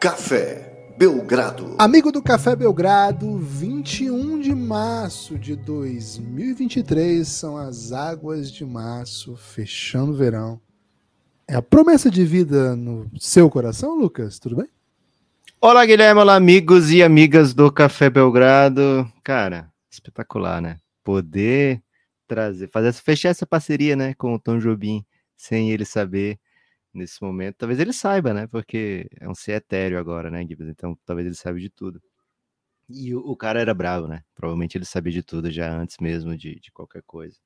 [0.00, 1.76] Café Belgrado.
[1.78, 10.12] Amigo do Café Belgrado, 21 de março de 2023 são as águas de março fechando
[10.12, 10.58] o verão.
[11.46, 14.38] É a promessa de vida no seu coração, Lucas?
[14.38, 14.68] Tudo bem?
[15.60, 19.06] Olá, Guilherme, olá, amigos e amigas do Café Belgrado.
[19.22, 20.78] Cara, espetacular, né?
[21.04, 21.82] Poder
[22.26, 25.04] trazer, fazer fechar essa parceria, né, com o Tom Jobim,
[25.36, 26.38] sem ele saber
[26.92, 27.56] nesse momento.
[27.58, 28.46] Talvez ele saiba, né?
[28.46, 30.68] Porque é um ser etéreo agora, né, Gibbs?
[30.68, 32.02] Então talvez ele saiba de tudo.
[32.88, 34.22] E o, o, cara era bravo, né?
[34.34, 37.36] Provavelmente ele sabia de tudo já antes mesmo de, de qualquer coisa.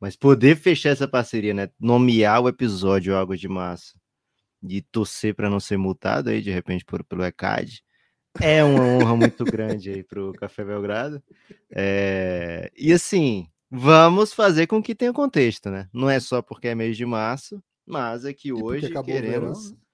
[0.00, 1.70] Mas poder fechar essa parceria, né?
[1.78, 3.94] Nomear o episódio Água de Massa
[4.62, 7.82] e torcer para não ser multado aí de repente por, pelo ECAD
[8.40, 11.22] é uma honra muito grande aí para o Café Belgrado.
[11.70, 12.70] É...
[12.76, 15.88] E assim, vamos fazer com que tenha contexto, né?
[15.92, 19.70] Não é só porque é mês de março, mas é que hoje queremos.
[19.70, 19.88] Verão, né?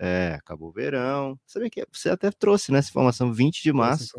[0.00, 1.38] É, acabou o verão.
[1.44, 4.12] Sabe que você até trouxe né, essa informação 20 de março.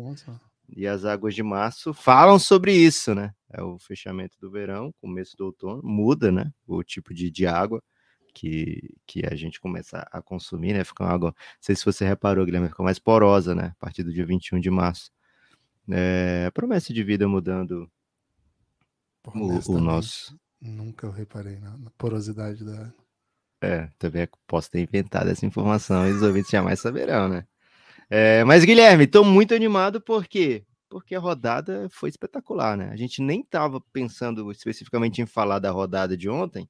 [0.68, 3.32] E as águas de março falam sobre isso, né?
[3.52, 6.52] É o fechamento do verão, começo do outono, muda, né?
[6.66, 7.82] O tipo de, de água
[8.32, 10.84] que, que a gente começa a consumir, né?
[10.84, 13.72] Fica uma água, não sei se você reparou, Guilherme, ficou mais porosa, né?
[13.76, 15.10] A partir do dia 21 de março.
[15.88, 17.90] É, promessa de vida mudando
[19.26, 20.38] o, o nosso.
[20.60, 22.92] Nunca eu reparei na, na porosidade da,
[23.60, 27.46] é, também posso ter inventado essa informação e os ouvintes jamais saberão, né?
[28.08, 32.90] É, mas, Guilherme, estou muito animado porque porque a rodada foi espetacular, né?
[32.92, 36.68] A gente nem estava pensando especificamente em falar da rodada de ontem,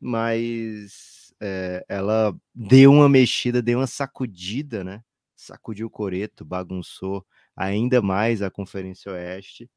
[0.00, 5.02] mas é, ela deu uma mexida, deu uma sacudida, né?
[5.36, 7.24] Sacudiu o coreto, bagunçou
[7.56, 9.70] ainda mais a Conferência Oeste.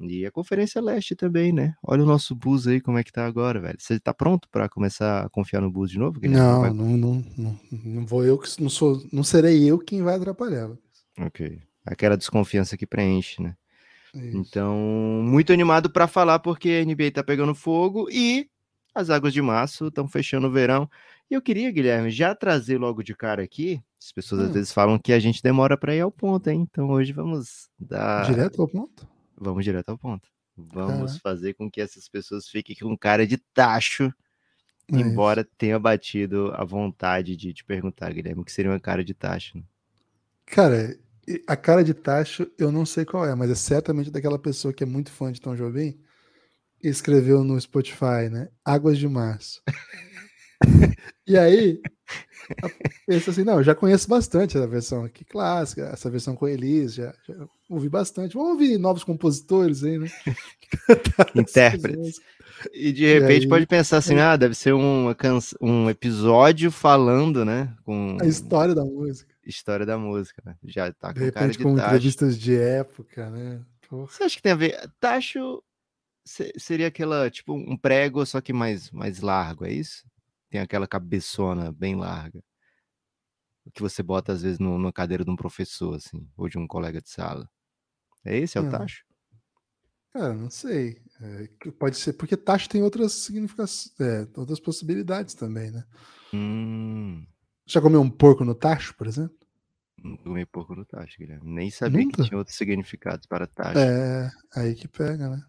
[0.00, 1.74] E a Conferência Leste também, né?
[1.82, 3.76] Olha o nosso bus aí, como é que tá agora, velho.
[3.78, 6.20] Você tá pronto para começar a confiar no bus de novo?
[6.22, 6.72] Não, vai...
[6.72, 10.70] não, não, não, não, vou eu que não sou, não serei eu quem vai atrapalhar.
[11.20, 11.58] Ok.
[11.84, 13.56] Aquela desconfiança que preenche, né?
[14.14, 14.36] Isso.
[14.36, 14.76] Então,
[15.24, 18.48] muito animado para falar porque a NBA tá pegando fogo e
[18.94, 20.88] as águas de março estão fechando o verão.
[21.30, 23.82] E eu queria, Guilherme, já trazer logo de cara aqui.
[24.00, 24.44] As pessoas hum.
[24.46, 26.66] às vezes falam que a gente demora para ir ao ponto, hein?
[26.70, 28.24] Então hoje vamos dar.
[28.26, 29.17] Direto ao ponto?
[29.40, 30.28] Vamos direto ao ponto.
[30.56, 31.18] Vamos é.
[31.20, 34.12] fazer com que essas pessoas fiquem com cara de tacho,
[34.92, 35.50] é embora isso.
[35.56, 39.56] tenha batido a vontade de te perguntar, Guilherme, o que seria uma cara de tacho.
[39.56, 39.64] Né?
[40.46, 40.98] Cara,
[41.46, 44.82] a cara de tacho eu não sei qual é, mas é certamente daquela pessoa que
[44.82, 45.98] é muito fã de Tom Jobim
[46.82, 48.48] e escreveu no Spotify, né?
[48.64, 49.62] Águas de Março.
[51.26, 51.80] E aí,
[53.06, 56.94] pensa assim, não, eu já conheço bastante essa versão aqui clássica, essa versão com Elis,
[56.94, 57.34] já, já
[57.68, 58.34] ouvi bastante.
[58.34, 60.08] Vamos ouvir novos compositores aí, né?
[61.34, 62.20] Intérpretes.
[62.72, 64.22] E de repente e aí, pode pensar assim, é...
[64.22, 65.14] ah, deve ser um,
[65.60, 67.74] um episódio falando, né?
[67.84, 69.32] Com a história da música.
[69.46, 70.56] História da música, né?
[70.64, 71.86] Já tá com de repente, cara de com tacho.
[71.86, 73.60] entrevistas de época, né?
[73.88, 74.06] Porra.
[74.08, 74.90] Você acha que tem a ver?
[75.00, 75.62] Tacho
[76.58, 80.04] seria aquela, tipo, um prego, só que mais, mais largo, é isso?
[80.50, 82.42] Tem aquela cabeçona bem larga.
[83.74, 86.66] Que você bota, às vezes, no, na cadeira de um professor, assim, ou de um
[86.66, 87.48] colega de sala.
[88.24, 88.56] É esse?
[88.56, 89.04] É o tacho?
[90.12, 91.02] Cara, não sei.
[91.20, 95.84] É, pode ser, porque tacho tem outras significações, é, outras possibilidades também, né?
[96.32, 97.26] Hum.
[97.66, 99.36] Já comeu um porco no tacho, por exemplo?
[100.02, 101.50] Não comi porco no tacho, Guilherme.
[101.50, 102.22] Nem sabia Nunca?
[102.22, 103.78] que tinha outros significados para tacho.
[103.78, 105.42] É, aí que pega, né?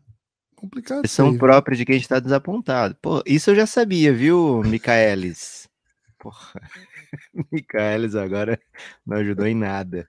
[0.59, 1.07] Complicado.
[1.07, 2.93] São próprios de quem está desapontado.
[3.01, 5.69] Pô, isso eu já sabia, viu, Micaelis?
[6.19, 6.59] Porra.
[7.49, 8.59] Micaelis agora
[9.07, 10.05] não ajudou em nada.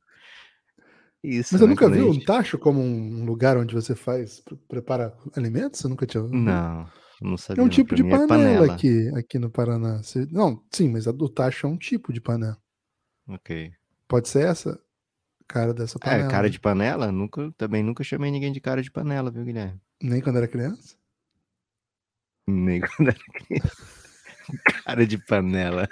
[1.22, 2.22] Isso, Mas você né, nunca viu gente...
[2.22, 5.78] um tacho como um lugar onde você faz, prepara alimentos?
[5.78, 6.34] Você nunca tinha visto?
[6.34, 6.90] Não,
[7.22, 7.62] não sabia.
[7.62, 10.00] É um tipo de panela, é panela, Aqui, aqui no Paraná.
[10.32, 12.58] Não, sim, mas a do tacho é um tipo de panela.
[13.28, 13.70] Ok.
[14.08, 14.80] Pode ser essa
[15.46, 16.26] cara dessa é, panela.
[16.26, 17.12] É, cara de panela?
[17.12, 19.80] Nunca, também nunca chamei ninguém de cara de panela, viu, Guilherme?
[20.02, 20.96] Nem quando era criança?
[22.46, 23.76] Nem quando era criança.
[24.84, 25.88] cara de panela.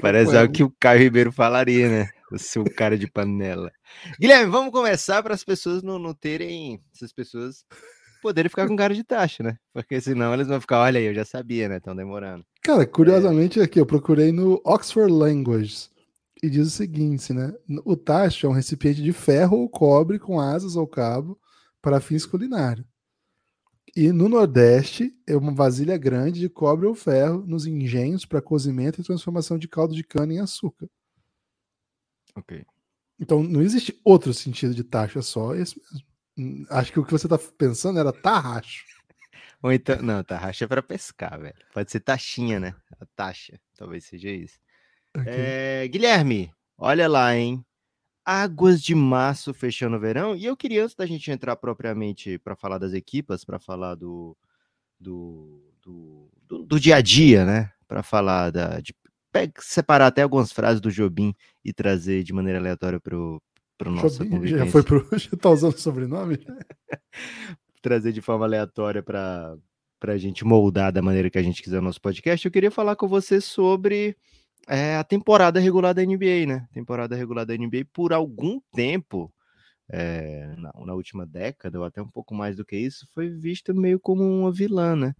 [0.00, 2.10] Parece algo que o Caio Ribeiro falaria, né?
[2.32, 3.70] O seu cara de panela.
[4.18, 6.82] Guilherme, vamos começar para as pessoas não, não terem.
[6.94, 7.64] Essas pessoas
[8.20, 9.56] poderem ficar com cara de taxa, né?
[9.72, 11.76] Porque senão eles vão ficar, olha aí, eu já sabia, né?
[11.76, 12.44] Estão demorando.
[12.62, 13.64] Cara, curiosamente é...
[13.64, 15.90] aqui, eu procurei no Oxford Language
[16.42, 17.52] e diz o seguinte, né?
[17.84, 21.38] O tacho é um recipiente de ferro ou cobre com asas ou cabo
[21.82, 22.86] para fins culinários.
[23.96, 29.00] E no Nordeste é uma vasilha grande de cobre ou ferro nos engenhos para cozimento
[29.00, 30.88] e transformação de caldo de cana em açúcar.
[32.34, 32.64] Ok.
[33.18, 36.06] Então não existe outro sentido de taxa, só esse mesmo.
[36.36, 38.84] Hum, acho que o que você está pensando era tarracho.
[39.62, 41.54] Ou então, não, tarraxa é para pescar, velho.
[41.72, 42.74] Pode ser taxinha, né?
[43.00, 44.58] A taxa, talvez seja isso.
[45.16, 45.32] Okay.
[45.32, 47.64] É, Guilherme, olha lá, hein?
[48.24, 50.34] Águas de Março fechando o verão.
[50.34, 54.36] E eu queria, antes da gente entrar propriamente para falar das equipas, para falar do
[54.98, 57.70] do, do, do, do, dia a dia, né?
[57.86, 58.94] Para falar da, de
[59.58, 61.34] separar até algumas frases do Jobim
[61.64, 63.40] e trazer de maneira aleatória para o
[63.86, 65.06] nosso Já foi pro.
[65.18, 66.38] Já tá usando o sobrenome?
[67.82, 69.58] trazer de forma aleatória para
[70.02, 72.46] a gente moldar da maneira que a gente quiser o nosso podcast.
[72.46, 74.16] Eu queria falar com você sobre
[74.68, 76.66] é, a temporada regular da NBA, né?
[76.72, 79.32] Temporada regular da NBA por algum tempo.
[79.86, 83.74] É, na, na, última década, ou até um pouco mais do que isso, foi vista
[83.74, 85.14] meio como uma vilã, né?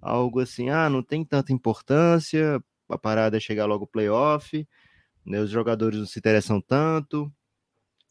[0.00, 4.68] Algo assim, ah, não tem tanta importância, a parada é chegar logo playoff,
[5.24, 7.32] né, os jogadores não se interessam tanto,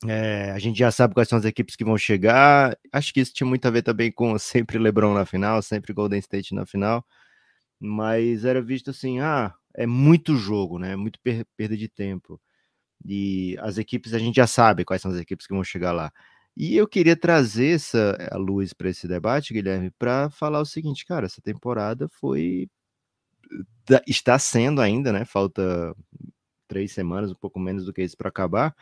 [0.07, 2.77] é, a gente já sabe quais são as equipes que vão chegar.
[2.91, 6.19] Acho que isso tinha muito a ver também com sempre LeBron na final, sempre Golden
[6.19, 7.05] State na final.
[7.79, 10.95] Mas era visto assim: ah, é muito jogo, né?
[10.95, 12.39] Muito per perda de tempo.
[13.05, 16.11] E as equipes, a gente já sabe quais são as equipes que vão chegar lá.
[16.57, 21.05] E eu queria trazer essa a luz para esse debate, Guilherme, para falar o seguinte,
[21.05, 22.69] cara, essa temporada foi
[24.07, 25.25] está sendo ainda, né?
[25.25, 25.95] Falta
[26.67, 28.75] três semanas, um pouco menos do que isso para acabar.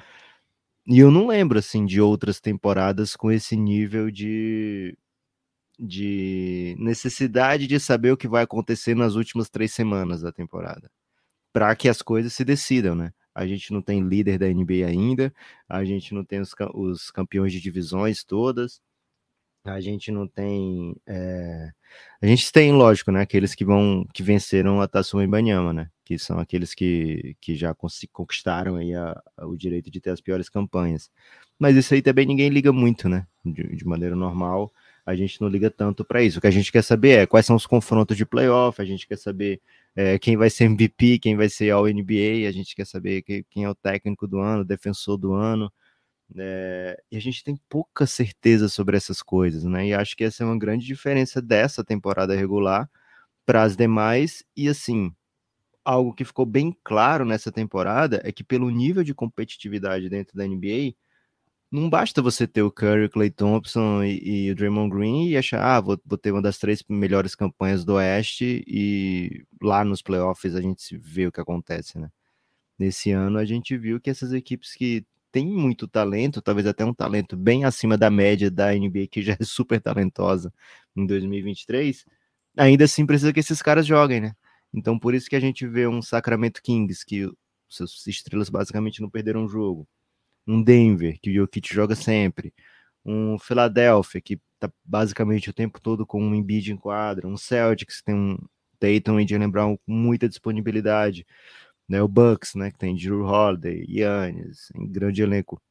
[0.88, 4.98] E eu não lembro assim de outras temporadas com esse nível de
[5.80, 10.90] de necessidade de saber o que vai acontecer nas últimas três semanas da temporada,
[11.54, 13.14] para que as coisas se decidam, né?
[13.34, 15.32] A gente não tem líder da NBA ainda,
[15.70, 18.82] a gente não tem os, os campeões de divisões todas,
[19.64, 20.96] a gente não tem.
[21.06, 21.72] É...
[22.22, 23.22] A gente tem, lógico, né?
[23.22, 25.90] Aqueles que vão que venceram a Tatsuma Ibanyama, né?
[26.04, 27.76] Que são aqueles que, que já
[28.12, 31.10] conquistaram aí a, a, o direito de ter as piores campanhas.
[31.60, 33.28] Mas isso aí também ninguém liga muito, né?
[33.46, 34.72] De, de maneira normal,
[35.08, 36.38] a gente não liga tanto para isso.
[36.38, 39.08] O que a gente quer saber é quais são os confrontos de playoff, a gente
[39.08, 39.62] quer saber
[39.96, 43.46] é, quem vai ser MVP, quem vai ser All NBA, a gente quer saber quem,
[43.50, 45.72] quem é o técnico do ano, defensor do ano.
[46.36, 49.88] É, e a gente tem pouca certeza sobre essas coisas, né?
[49.88, 52.90] E acho que essa é uma grande diferença dessa temporada regular
[53.46, 54.44] para as demais.
[54.58, 55.14] E assim,
[55.86, 60.46] algo que ficou bem claro nessa temporada é que, pelo nível de competitividade dentro da
[60.46, 60.96] NBA,
[61.72, 65.38] não basta você ter o Curry, o Clay Thompson e, e, o Draymond Green e
[65.38, 70.02] achar, ah, vou, vou, ter uma das três melhores campanhas do Oeste e lá nos
[70.02, 72.10] playoffs a gente vê o que acontece, né?
[72.80, 76.94] Nesse ano a gente viu que essas equipes que tem muito talento, talvez até um
[76.94, 80.54] talento bem acima da média da NBA, que já é super talentosa
[80.96, 82.06] em 2023,
[82.58, 84.34] ainda assim precisa que esses caras joguem, né?
[84.74, 87.30] Então por isso que a gente vê um Sacramento Kings, que
[87.70, 89.88] seus estrelas basicamente não perderam o jogo,
[90.48, 92.54] um Denver, que o Jokic joga sempre,
[93.06, 98.00] um Philadelphia, que tá basicamente o tempo todo com um Embiid em quadra, um Celtics,
[98.00, 98.38] que tem um
[98.80, 101.26] Tatum e Jalen Brown com muita disponibilidade,
[101.88, 105.62] né, o Bucks, né, que tem Drew Holiday, Yannis, em grande elenco,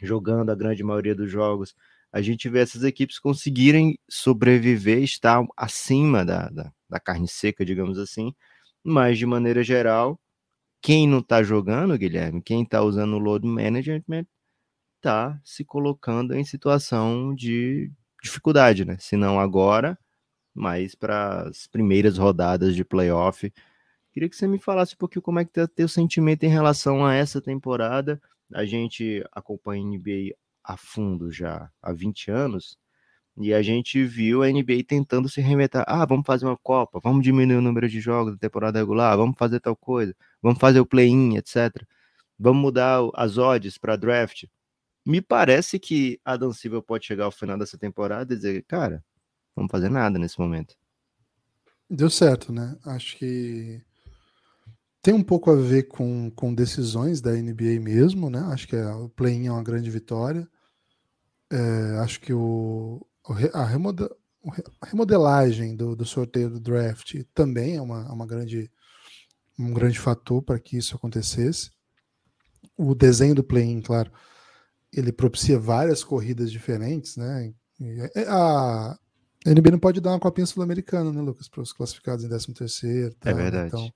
[0.00, 1.74] jogando a grande maioria dos jogos,
[2.12, 7.98] a gente vê essas equipes conseguirem sobreviver, estar acima da, da, da carne seca, digamos
[7.98, 8.34] assim,
[8.82, 10.18] mas de maneira geral,
[10.82, 14.26] quem não está jogando, Guilherme, quem está usando o load management,
[14.96, 17.90] está se colocando em situação de
[18.22, 18.96] dificuldade, né?
[18.98, 19.98] Se não agora,
[20.54, 23.52] mas para as primeiras rodadas de playoff,
[24.12, 27.06] Queria que você me falasse um pouquinho como é que tá teu sentimento em relação
[27.06, 28.20] a essa temporada.
[28.52, 30.34] A gente acompanha a NBA
[30.64, 32.76] a fundo já há 20 anos,
[33.36, 35.84] e a gente viu a NBA tentando se reinventar.
[35.86, 39.36] Ah, vamos fazer uma Copa, vamos diminuir o número de jogos da temporada regular, vamos
[39.38, 41.70] fazer tal coisa, vamos fazer o play-in, etc.
[42.38, 44.44] Vamos mudar as odds para draft.
[45.04, 49.04] Me parece que a Dan Silva pode chegar ao final dessa temporada e dizer, cara,
[49.54, 50.76] vamos fazer nada nesse momento.
[51.88, 52.76] Deu certo, né?
[52.84, 53.82] Acho que
[55.02, 58.40] tem um pouco a ver com, com decisões da NBA mesmo, né?
[58.52, 60.46] Acho que é, o play-in é uma grande vitória.
[61.50, 63.04] É, acho que o,
[63.52, 64.10] a, remodel,
[64.80, 68.70] a remodelagem do, do, sorteio do draft também é uma, uma grande,
[69.58, 71.70] um grande fator para que isso acontecesse.
[72.76, 74.10] O desenho do play-in, claro,
[74.92, 77.52] ele propicia várias corridas diferentes, né?
[78.14, 78.98] É, a,
[79.46, 83.16] NBA não pode dar uma copinha sul-americana, né, Lucas, para os classificados em 13 terceiro.
[83.24, 83.68] É verdade.
[83.68, 83.92] Então,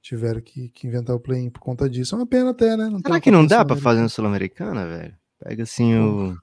[0.00, 2.14] tiveram que, que inventar o play-in por conta disso.
[2.14, 2.88] É uma pena até, né?
[2.88, 5.16] Não Será que não dá para fazer no Sul-Americana, velho?
[5.38, 6.36] Pega assim o.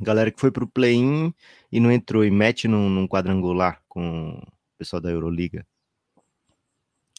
[0.00, 1.32] Galera que foi pro play-in
[1.70, 5.66] e não entrou e mete num, num, quadrangular com o pessoal da Euroliga.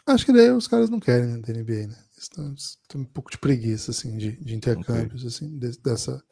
[0.06, 1.98] Acho que daí os caras não querem né, da NBA, né?
[2.18, 5.28] Estão, estão um pouco de preguiça, assim, de, de intercâmbios, okay.
[5.28, 6.24] assim, de, dessa,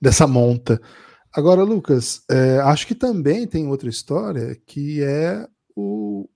[0.00, 0.80] dessa monta.
[1.32, 6.28] Agora, Lucas, é, acho que também tem outra história que é o,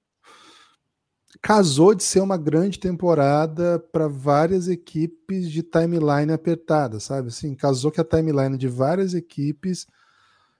[1.40, 7.28] casou de ser uma grande temporada para várias equipes de timeline apertada, sabe?
[7.28, 9.86] Assim, casou que a timeline de várias equipes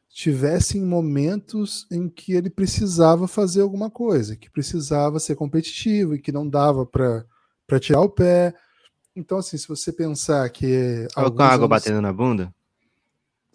[0.09, 6.21] tivesse em momentos em que ele precisava fazer alguma coisa, que precisava ser competitivo e
[6.21, 8.55] que não dava para tirar o pé.
[9.15, 11.07] Então, assim, se você pensar que.
[11.15, 11.69] com a água anos...
[11.69, 12.55] batendo na bunda?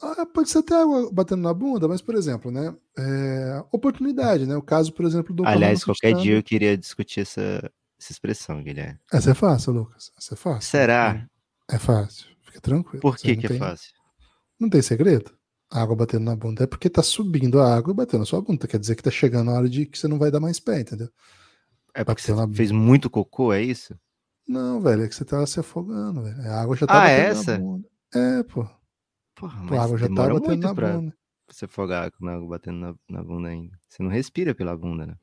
[0.02, 2.76] Ah, pode ser até água batendo na bunda, mas, por exemplo, né?
[2.98, 4.56] É, oportunidade, né?
[4.56, 5.46] O caso, por exemplo, do.
[5.46, 9.00] Aliás, qualquer dia eu queria discutir essa, essa expressão, Guilherme.
[9.12, 10.12] Essa é fácil, Lucas.
[10.18, 10.70] Essa é fácil.
[10.70, 11.28] Será?
[11.70, 12.26] É fácil.
[12.42, 13.02] Fica tranquilo.
[13.02, 13.58] Por que, que é tem...
[13.58, 13.92] é fácil?
[14.60, 15.32] Não tem segredo.
[15.70, 18.42] A água batendo na bunda é porque tá subindo a água e batendo na sua
[18.42, 18.68] bunda.
[18.68, 20.82] Quer dizer que tá chegando a hora de que você não vai dar mais pé,
[20.82, 21.10] entendeu?
[21.94, 22.48] É porque você na...
[22.48, 23.96] fez muito cocô, é isso?
[24.48, 26.42] Não, velho, é que você tá se afogando, velho.
[26.42, 27.52] A água já tá ah, batendo essa?
[27.54, 27.88] na bunda.
[28.14, 28.68] É, pô.
[29.42, 31.16] Porra, mas a água já tá batendo na pra bunda.
[31.50, 33.76] Você afogar com a água batendo na, na bunda ainda.
[33.90, 35.16] Você não respira pela bunda, né?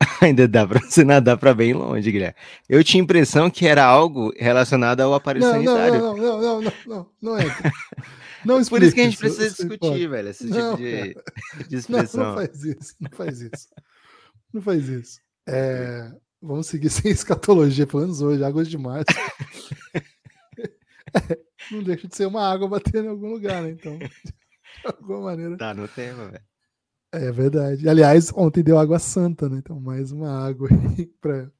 [0.22, 2.34] ainda dá pra você nadar pra bem longe, Guilherme.
[2.66, 6.00] Eu tinha impressão que era algo relacionado ao aparelho não, sanitário.
[6.00, 7.44] Não, não, não, não, não, não, é.
[8.44, 11.16] Não Por isso que a gente precisa discutir, velho, esse tipo de,
[11.66, 12.22] de expressão.
[12.22, 13.68] Não, não faz isso, não faz isso.
[14.52, 15.20] Não faz isso.
[15.48, 16.12] É,
[16.42, 19.06] vamos seguir sem escatologia, pelo menos hoje, águas de março.
[21.70, 23.70] Não deixa de ser uma água batendo em algum lugar, né?
[23.70, 24.08] Então, de
[24.84, 25.56] alguma maneira.
[25.56, 26.44] Tá no tema, velho.
[27.12, 27.88] É verdade.
[27.88, 29.58] Aliás, ontem deu água santa, né?
[29.58, 31.50] Então, mais uma água aí para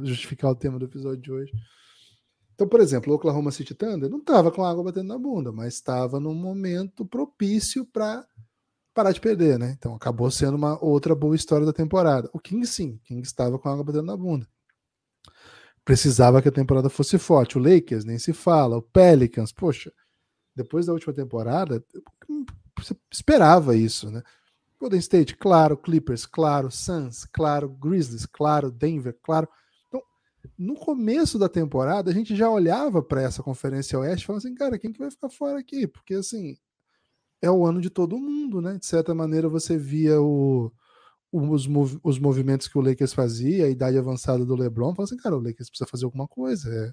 [0.00, 1.52] justificar o tema do episódio de hoje.
[2.54, 5.74] Então, por exemplo, o Oklahoma City Thunder não estava com água batendo na bunda, mas
[5.74, 8.24] estava num momento propício para
[8.94, 9.74] parar de perder, né?
[9.76, 12.28] Então acabou sendo uma outra boa história da temporada.
[12.32, 14.46] O King sim, o King estava com água batendo na bunda.
[15.84, 17.58] Precisava que a temporada fosse forte.
[17.58, 19.92] O Lakers nem se fala, o Pelicans, poxa,
[20.54, 21.84] depois da última temporada,
[22.78, 24.22] você esperava isso, né?
[24.78, 29.48] Golden State, claro, Clippers, claro, Suns, claro, Grizzlies, claro, Denver, claro.
[29.86, 30.02] Então,
[30.58, 34.78] no começo da temporada, a gente já olhava para essa conferência oeste falava assim, cara,
[34.78, 35.86] quem que vai ficar fora aqui?
[35.86, 36.56] Porque assim,
[37.40, 38.76] é o ano de todo mundo, né?
[38.76, 40.72] De certa maneira, você via o,
[41.32, 45.16] os, mov, os movimentos que o Lakers fazia, a idade avançada do LeBron, falava assim,
[45.16, 46.70] cara, o Lakers precisa fazer alguma coisa.
[46.70, 46.92] É...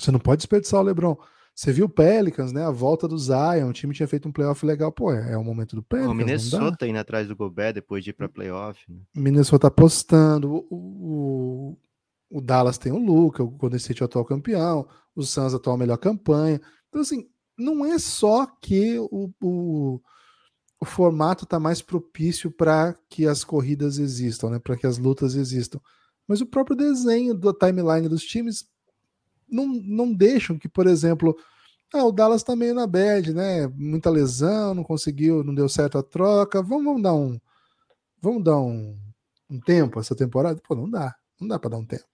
[0.00, 1.16] Você não pode desperdiçar o LeBron.
[1.54, 2.66] Você viu o Pelicans, né?
[2.66, 4.92] A volta do Zion, o time tinha feito um playoff legal.
[4.92, 6.10] Pô, é, é o momento do Pelicans.
[6.10, 8.78] O Minnesota indo atrás do Gobert depois de ir para playoff.
[8.90, 8.98] Né?
[9.14, 10.52] Minnesota apostando.
[10.52, 11.78] O, o,
[12.28, 14.86] o, Dallas tem o Luca, o Golden State é o atual campeão.
[15.14, 16.60] O Suns atual melhor campanha.
[16.90, 20.00] Então, assim, não é só que o, o,
[20.80, 24.58] o formato está mais propício para que as corridas existam, né?
[24.58, 25.80] Para que as lutas existam.
[26.28, 28.68] Mas o próprio desenho da timeline dos times
[29.48, 31.36] não, não deixam que, por exemplo,
[31.94, 33.66] ah, o Dallas tá meio na bad, né?
[33.68, 36.62] Muita lesão, não conseguiu, não deu certo a troca.
[36.62, 37.40] Vamos, vamos dar um.
[38.20, 38.98] Vamos dar um,
[39.48, 40.60] um tempo essa temporada?
[40.66, 41.14] Pô, não dá.
[41.40, 42.04] Não dá para dar um tempo.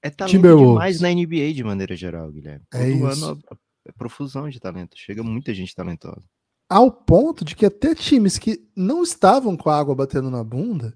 [0.00, 2.64] É talento demais na NBA de maneira geral, Guilherme.
[2.72, 3.24] É Todo isso.
[3.24, 3.42] ano
[3.84, 4.96] é profusão de talento.
[4.96, 6.22] Chega muita gente talentosa.
[6.68, 10.94] Ao ponto de que até times que não estavam com a água batendo na bunda,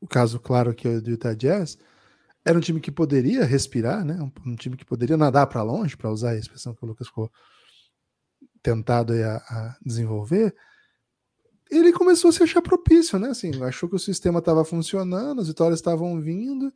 [0.00, 1.78] o caso claro que é o do Utah Jazz,
[2.44, 4.20] era um time que poderia respirar, né?
[4.20, 7.06] Um, um time que poderia nadar para longe, para usar a expressão que o Lucas
[7.06, 7.30] ficou
[8.62, 10.54] tentado a, a, desenvolver.
[11.70, 13.28] Ele começou a se achar propício, né?
[13.28, 16.72] Assim, achou que o sistema estava funcionando, as vitórias estavam vindo.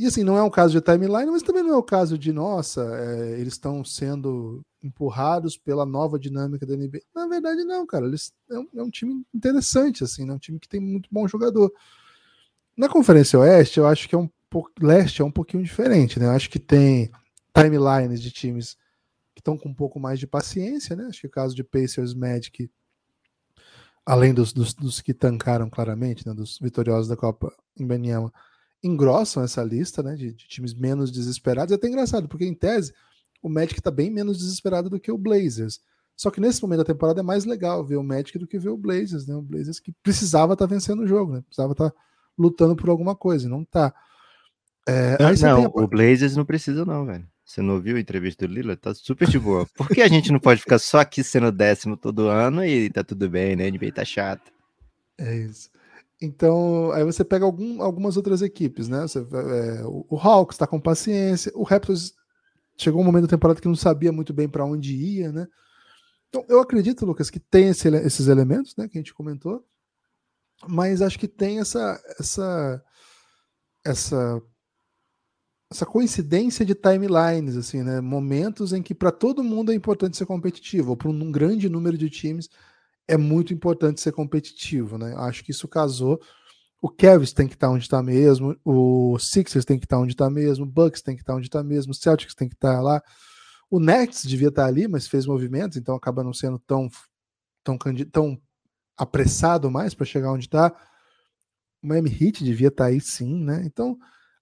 [0.00, 2.32] E assim, não é um caso de timeline, mas também não é o caso de,
[2.32, 7.00] nossa, é, eles estão sendo empurrados pela nova dinâmica da NBA.
[7.14, 8.06] Na verdade, não, cara.
[8.06, 10.32] Eles, é, um, é um time interessante, assim, né?
[10.32, 11.70] um time que tem muito bom jogador.
[12.74, 14.26] Na Conferência Oeste, eu acho que é um
[14.80, 16.24] leste é um pouquinho diferente, né?
[16.24, 17.10] Eu acho que tem
[17.54, 18.78] timelines de times
[19.34, 21.08] que estão com um pouco mais de paciência, né?
[21.08, 22.70] Acho que o caso de Pacers Magic,
[24.06, 26.32] além dos, dos, dos que tancaram claramente, né?
[26.32, 28.32] Dos vitoriosos da Copa em Benyama,
[28.82, 30.14] engrossam essa lista, né?
[30.14, 31.72] De, de, times menos desesperados.
[31.72, 32.92] É até engraçado, porque em tese
[33.42, 35.80] o Magic está bem menos desesperado do que o Blazers.
[36.16, 38.68] Só que nesse momento da temporada é mais legal ver o Magic do que ver
[38.68, 39.34] o Blazers, né?
[39.34, 41.42] O Blazers que precisava estar tá vencendo o jogo, né?
[41.42, 41.96] Precisava estar tá
[42.38, 43.94] lutando por alguma coisa, não tá.
[44.86, 45.68] É, não, a...
[45.68, 47.26] o Blazers não precisa, não, velho.
[47.44, 48.76] Você não ouviu a entrevista do Lila?
[48.76, 49.66] Tá super de boa.
[49.74, 53.02] Por que a gente não pode ficar só aqui sendo décimo todo ano e tá
[53.02, 53.66] tudo bem, né?
[53.66, 54.52] A NBA tá chato.
[55.18, 55.68] É isso.
[56.20, 59.02] Então, aí você pega algum, algumas outras equipes, né?
[59.02, 62.12] Você, é, o Hawks tá com paciência, o Raptors
[62.76, 65.48] chegou um momento da temporada que não sabia muito bem para onde ia, né?
[66.28, 69.64] Então, eu acredito, Lucas, que tem esse, esses elementos, né, que a gente comentou,
[70.68, 72.84] mas acho que tem essa essa
[73.84, 74.42] essa
[75.70, 78.00] essa coincidência de timelines, assim, né?
[78.00, 81.96] Momentos em que para todo mundo é importante ser competitivo, ou para um grande número
[81.96, 82.50] de times
[83.10, 85.14] é muito importante ser competitivo, né?
[85.16, 86.20] Acho que isso casou.
[86.80, 90.30] O Cavs tem que estar onde está mesmo, o Sixers tem que estar onde está
[90.30, 93.02] mesmo, o Bucks tem que estar onde está mesmo, o Celtics tem que estar lá.
[93.70, 96.88] O Nets devia estar ali, mas fez movimentos, então acaba não sendo tão
[97.62, 97.76] tão,
[98.10, 98.40] tão
[98.96, 100.74] apressado mais para chegar onde está.
[101.82, 103.62] O Miami Heat devia estar aí sim, né?
[103.64, 103.98] Então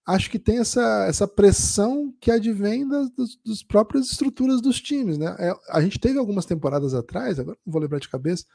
[0.09, 3.11] acho que tem essa, essa pressão que advém das,
[3.45, 5.37] das, próprias estruturas dos times, né?
[5.39, 8.47] É, a gente teve algumas temporadas atrás, agora não vou lembrar de cabeça,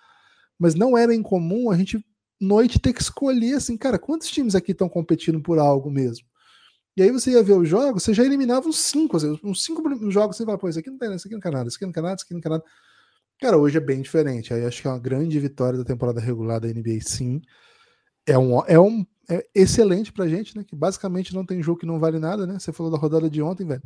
[0.57, 2.03] mas não era incomum a gente
[2.41, 6.25] noite ter que escolher assim, cara, quantos times aqui estão competindo por algo mesmo?
[6.97, 9.83] E aí você ia ver os jogos, você já eliminava uns cinco, assim, uns cinco
[10.11, 11.85] jogos, você fala, pô, isso aqui não tem, isso aqui não tem nada, isso aqui
[11.85, 12.63] não tem nada, isso aqui não tem nada.
[13.39, 14.53] Cara, hoje é bem diferente.
[14.53, 17.41] Aí acho que é uma grande vitória da temporada regular da NBA, sim.
[18.25, 20.63] É um, é um é excelente pra gente, né?
[20.63, 22.59] Que basicamente não tem jogo que não vale nada, né?
[22.59, 23.83] Você falou da rodada de ontem, velho.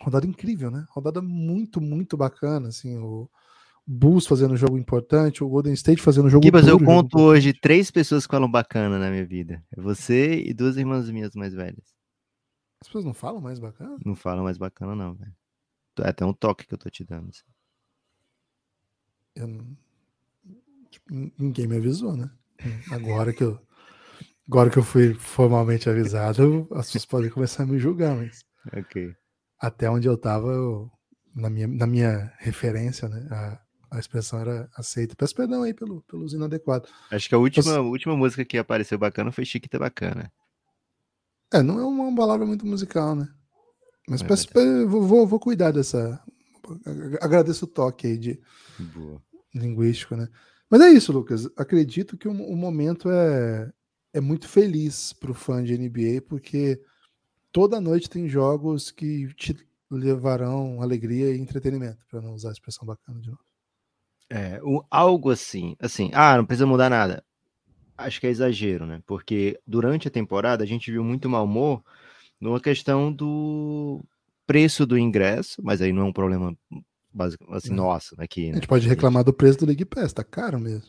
[0.00, 0.86] Rodada incrível, né?
[0.90, 3.28] Rodada muito, muito bacana, assim, o
[3.86, 7.52] Bulls fazendo um jogo importante, o Golden State fazendo um jogo Gibas, eu conto hoje
[7.52, 9.62] três pessoas que falam bacana na minha vida.
[9.76, 11.94] É você e duas irmãs minhas mais velhas.
[12.80, 13.98] As pessoas não falam mais bacana?
[14.04, 15.34] Não falam mais bacana, não, velho.
[16.00, 17.28] É até um toque que eu tô te dando.
[17.28, 17.44] Assim.
[19.34, 19.66] Eu
[20.90, 22.30] tipo, ninguém me avisou, né?
[22.90, 23.60] Agora que eu
[24.48, 28.44] Agora que eu fui formalmente avisado, as pessoas podem começar a me julgar, mas.
[28.76, 29.14] Ok.
[29.58, 30.90] Até onde eu tava, eu,
[31.34, 33.26] na, minha, na minha referência, né?
[33.30, 33.60] A,
[33.92, 35.14] a expressão era aceita.
[35.14, 36.88] Peço perdão aí pelo, pelo uso inadequado.
[37.10, 40.32] Acho que a última, última música que apareceu bacana foi Chiquita Bacana.
[41.52, 43.28] É, não é uma palavra muito musical, né?
[44.08, 44.48] Mas é peço,
[44.88, 46.20] vou, vou, cuidar dessa.
[47.20, 48.40] Agradeço o toque aí de
[48.78, 49.22] Boa.
[49.54, 50.28] linguístico, né?
[50.70, 51.46] Mas é isso, Lucas.
[51.56, 53.70] Acredito que o, o momento é,
[54.12, 56.80] é muito feliz para o fã de NBA, porque
[57.50, 59.56] toda noite tem jogos que te
[59.90, 63.42] levarão alegria e entretenimento, para não usar a expressão bacana de novo.
[64.30, 67.22] É, o, algo assim, assim, ah, não precisa mudar nada.
[67.96, 69.02] Acho que é exagero, né?
[69.06, 71.84] Porque durante a temporada a gente viu muito mau humor
[72.40, 74.02] numa questão do
[74.46, 76.56] preço do ingresso, mas aí não é um problema
[77.12, 77.74] básico, assim, é.
[77.74, 78.46] nosso aqui.
[78.46, 78.52] Né?
[78.52, 80.88] A gente pode reclamar do preço do League Pass, tá caro mesmo.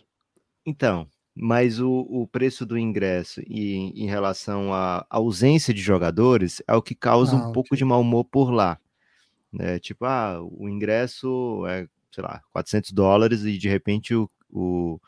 [0.65, 6.75] Então, mas o, o preço do ingresso e em relação à ausência de jogadores é
[6.75, 8.79] o que causa ah, um pouco de mau humor por lá.
[9.51, 9.79] Né?
[9.79, 14.99] Tipo, ah, o ingresso é, sei lá, 400 dólares e de repente o, o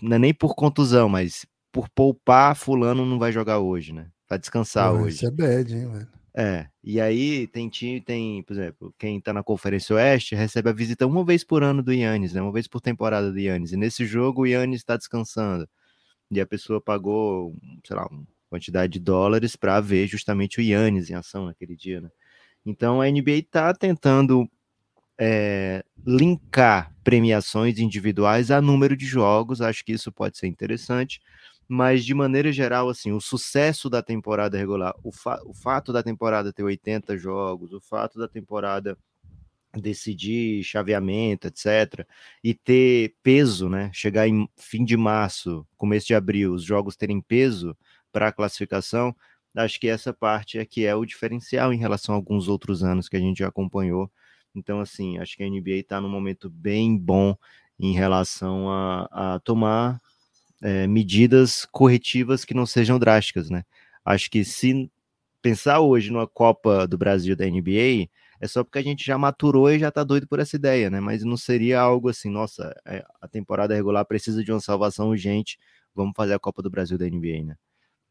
[0.00, 4.08] não é nem por contusão, mas por poupar, fulano não vai jogar hoje, né?
[4.28, 5.16] Vai descansar Pô, hoje.
[5.16, 6.08] Isso é bad, hein, velho?
[6.34, 10.72] É, e aí tem time, tem, por exemplo, quem tá na Conferência Oeste recebe a
[10.72, 12.40] visita uma vez por ano do Yannis, né?
[12.40, 13.72] Uma vez por temporada do Yannis.
[13.72, 15.68] E nesse jogo o Yannis está descansando.
[16.30, 17.54] E a pessoa pagou,
[17.86, 22.00] sei lá, uma quantidade de dólares para ver justamente o Yannis em ação naquele dia,
[22.00, 22.10] né?
[22.64, 24.48] Então a NBA está tentando
[25.18, 29.60] é, linkar premiações individuais a número de jogos.
[29.60, 31.20] Acho que isso pode ser interessante
[31.68, 36.02] mas de maneira geral, assim, o sucesso da temporada regular, o, fa o fato da
[36.02, 38.96] temporada ter 80 jogos, o fato da temporada
[39.74, 42.06] decidir chaveamento, etc,
[42.44, 43.90] e ter peso, né?
[43.92, 47.76] Chegar em fim de março, começo de abril, os jogos terem peso
[48.12, 49.16] para a classificação,
[49.56, 53.08] acho que essa parte é que é o diferencial em relação a alguns outros anos
[53.08, 54.10] que a gente já acompanhou.
[54.54, 57.36] Então, assim, acho que a NBA está num momento bem bom
[57.78, 60.00] em relação a, a tomar
[60.62, 63.64] é, medidas corretivas que não sejam drásticas, né?
[64.04, 64.90] Acho que se
[65.42, 68.08] pensar hoje numa Copa do Brasil da NBA,
[68.40, 71.00] é só porque a gente já maturou e já tá doido por essa ideia, né?
[71.00, 75.58] Mas não seria algo assim, nossa, é, a temporada regular precisa de uma salvação urgente,
[75.94, 77.56] vamos fazer a Copa do Brasil da NBA, né?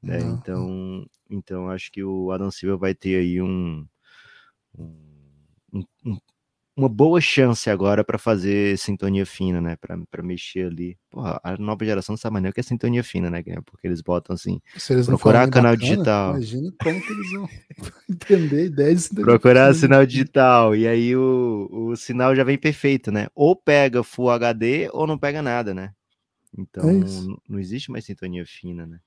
[0.07, 3.85] É, então, então acho que o Adam Silva vai ter aí um,
[4.77, 6.17] um, um,
[6.81, 9.77] uma boa chance agora para fazer sintonia fina, né?
[9.77, 10.97] Para mexer ali.
[11.09, 13.43] Porra, a nova geração sabe mais nem o que é sintonia fina, né?
[13.65, 14.59] Porque eles botam assim.
[14.89, 16.31] Eles procurar canal bacana, digital.
[16.31, 17.49] Imagina como que eles vão
[18.09, 19.79] entender a ideia de sintonia Procurar fina.
[19.79, 20.75] sinal digital.
[20.75, 23.27] E aí o, o sinal já vem perfeito, né?
[23.35, 25.93] Ou pega Full HD ou não pega nada, né?
[26.57, 26.93] Então é
[27.47, 28.99] não existe mais sintonia fina, né?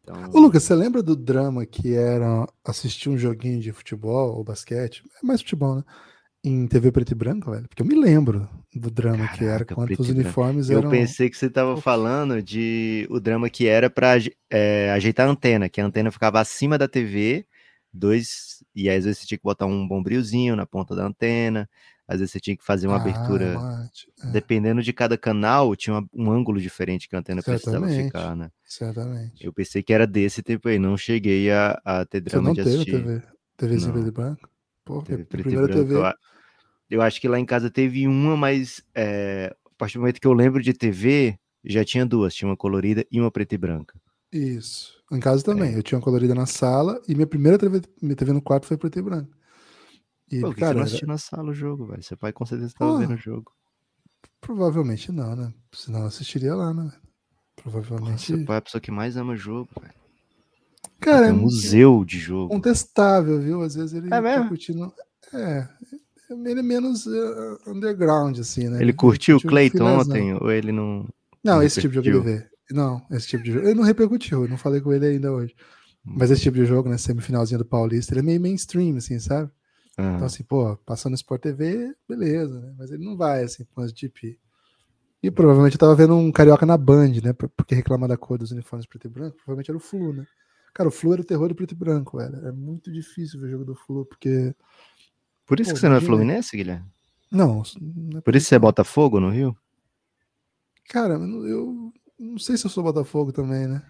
[0.00, 0.30] Então...
[0.32, 5.04] Ô, Lucas, você lembra do drama que era assistir um joguinho de futebol ou basquete?
[5.22, 5.84] É mais futebol, né?
[6.44, 7.68] Em TV preto e branco, velho?
[7.68, 10.88] Porque eu me lembro do drama Caraca, que era, quando os uniformes eu eram.
[10.88, 14.14] Eu pensei que você estava falando de o drama que era para
[14.50, 17.46] é, ajeitar a antena, que a antena ficava acima da TV,
[17.92, 21.68] dois, e às vezes você tinha que botar um bombrilzinho na ponta da antena,
[22.08, 23.56] às vezes você tinha que fazer uma ah, abertura.
[24.24, 24.30] É.
[24.32, 27.80] Dependendo de cada canal, tinha uma, um ângulo diferente que a antena Certamente.
[27.80, 28.50] precisava ficar, né?
[28.64, 29.44] Certamente.
[29.44, 32.64] Eu pensei que era desse tempo aí, não cheguei a, a ter drama você não
[32.64, 32.90] de assistir.
[32.90, 33.22] TV,
[33.56, 34.48] TV preto e branco?
[34.84, 35.94] Pô, TV e branco, TV...
[36.92, 40.32] Eu acho que lá em casa teve uma, mas é, partir do momento que eu
[40.32, 44.00] lembro de TV, já tinha duas, tinha uma colorida e uma preta e branca.
[44.32, 44.92] Isso.
[45.10, 45.74] Em casa também.
[45.74, 45.76] É.
[45.76, 48.76] Eu tinha uma colorida na sala e minha primeira TV, minha TV no quarto foi
[48.76, 49.36] preta e branca.
[50.30, 51.12] E, Pô, cara, você não assistiu era...
[51.12, 52.02] na sala o jogo, velho?
[52.02, 53.52] Seu pai com certeza estava vendo o jogo.
[54.40, 55.52] Provavelmente não, né?
[55.72, 56.92] Senão eu assistiria lá, né?
[57.56, 58.22] Provavelmente.
[58.22, 59.94] Seu pai é a pessoa que mais ama jogo, velho.
[61.00, 62.54] Cara, é um museu de jogo.
[62.54, 63.62] Contestável, viu?
[63.62, 64.92] Às vezes ele é tá curtindo.
[65.34, 65.68] É,
[66.46, 68.80] ele é menos uh, underground, assim, né?
[68.80, 71.08] Ele curtiu o Clayton ontem ou ele não.
[71.44, 72.46] Não, não esse tipo de jogo ele vê.
[72.70, 73.66] Não, esse tipo de jogo.
[73.66, 75.54] Ele não repercutiu, eu não falei com ele ainda hoje.
[76.06, 76.14] Hum.
[76.18, 76.98] Mas esse tipo de jogo, né?
[76.98, 79.50] Semifinalzinho do Paulista, ele é meio mainstream, assim, sabe?
[79.98, 80.14] Uhum.
[80.14, 82.74] Então, assim, pô, passando no Sport TV, beleza, né?
[82.78, 84.38] Mas ele não vai, assim, com as GP.
[85.22, 87.32] E provavelmente eu tava vendo um carioca na Band, né?
[87.32, 89.36] Porque reclama da cor dos uniformes preto e branco.
[89.36, 90.26] Provavelmente era o Flu, né?
[90.74, 92.46] Cara, o Flu era o terror do preto e branco, velho.
[92.46, 94.54] É muito difícil ver o jogo do Flu, porque.
[95.52, 96.86] Por isso pô, que você não é Fluminense, Guilherme?
[97.30, 97.62] Não.
[97.78, 99.54] não é por isso você é Botafogo no Rio?
[100.88, 103.82] Cara, eu não sei se eu sou Botafogo também, né?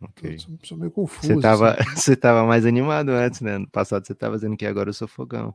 [0.00, 0.38] Ok.
[0.38, 1.34] Sou, sou, meio confuso.
[1.34, 1.82] Você tava, assim.
[2.00, 3.58] você tava mais animado antes, né?
[3.58, 5.50] No passado você tava dizendo que agora eu sou fogão.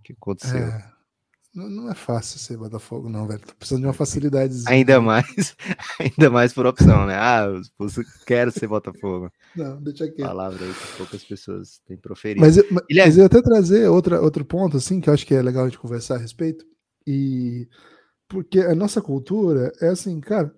[0.00, 0.68] O que aconteceu?
[0.68, 0.90] É,
[1.58, 3.40] não, não, é fácil ser Botafogo, não, velho.
[3.40, 4.54] Tô precisando de uma facilidade.
[4.66, 5.56] Ainda mais,
[5.98, 7.16] ainda mais por opção, né?
[7.18, 7.88] Ah, eu
[8.24, 9.30] quero ser Botafogo.
[9.56, 10.22] Não, deixa aqui.
[10.22, 12.40] Palavra aí que poucas pessoas têm proferido.
[12.40, 15.34] Mas, mas, mas eu ia até trazer outra, outro ponto, assim, que eu acho que
[15.34, 16.64] é legal a gente conversar a respeito.
[17.06, 17.68] E
[18.28, 20.54] porque a nossa cultura é assim, cara,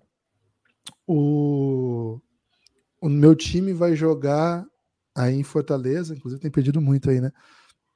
[1.06, 2.20] o
[3.00, 4.66] o meu time vai jogar
[5.16, 7.32] aí em Fortaleza, inclusive tem pedido muito aí, né?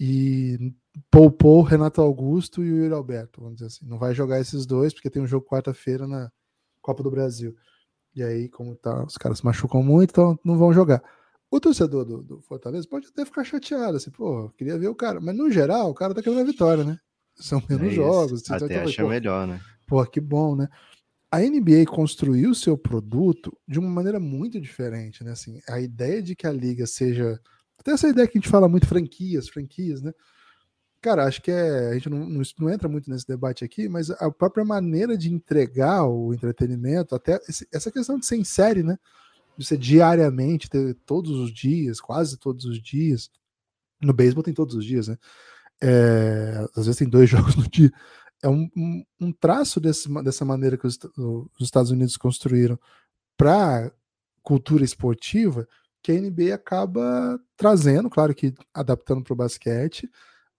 [0.01, 0.73] E
[1.11, 3.87] poupou Renato Augusto e o Yuri Alberto, vamos dizer assim.
[3.87, 6.31] Não vai jogar esses dois, porque tem um jogo quarta-feira na
[6.81, 7.55] Copa do Brasil.
[8.15, 11.03] E aí, como tá, os caras se machucam muito, então não vão jogar.
[11.51, 15.21] O torcedor do, do Fortaleza pode até ficar chateado, assim, pô, queria ver o cara.
[15.21, 16.99] Mas no geral, o cara tá querendo a vitória, né?
[17.37, 18.43] São menos é jogos.
[18.43, 19.61] Assim, até então, acha pô, melhor, né?
[19.87, 20.69] Pô, que bom, né?
[21.35, 25.33] a NBA construiu seu produto de uma maneira muito diferente, né?
[25.33, 27.41] Assim, a ideia de que a liga seja
[27.77, 30.13] até essa ideia que a gente fala muito franquias, franquias, né?
[31.05, 34.09] Cara, acho que é, a gente não, não, não entra muito nesse debate aqui, mas
[34.11, 38.83] a própria maneira de entregar o entretenimento, até esse, essa questão de ser em série,
[38.83, 38.99] né?
[39.55, 43.31] De ser diariamente, ter todos os dias, quase todos os dias.
[44.01, 45.19] No beisebol tem todos os dias, né?
[45.83, 47.93] É, às vezes tem dois jogos no dia
[48.43, 52.79] é um, um, um traço desse, dessa maneira que os, os Estados Unidos construíram
[53.37, 53.93] para
[54.43, 55.69] cultura esportiva
[56.03, 60.11] que a NBA acaba trazendo, claro que adaptando para o basquete,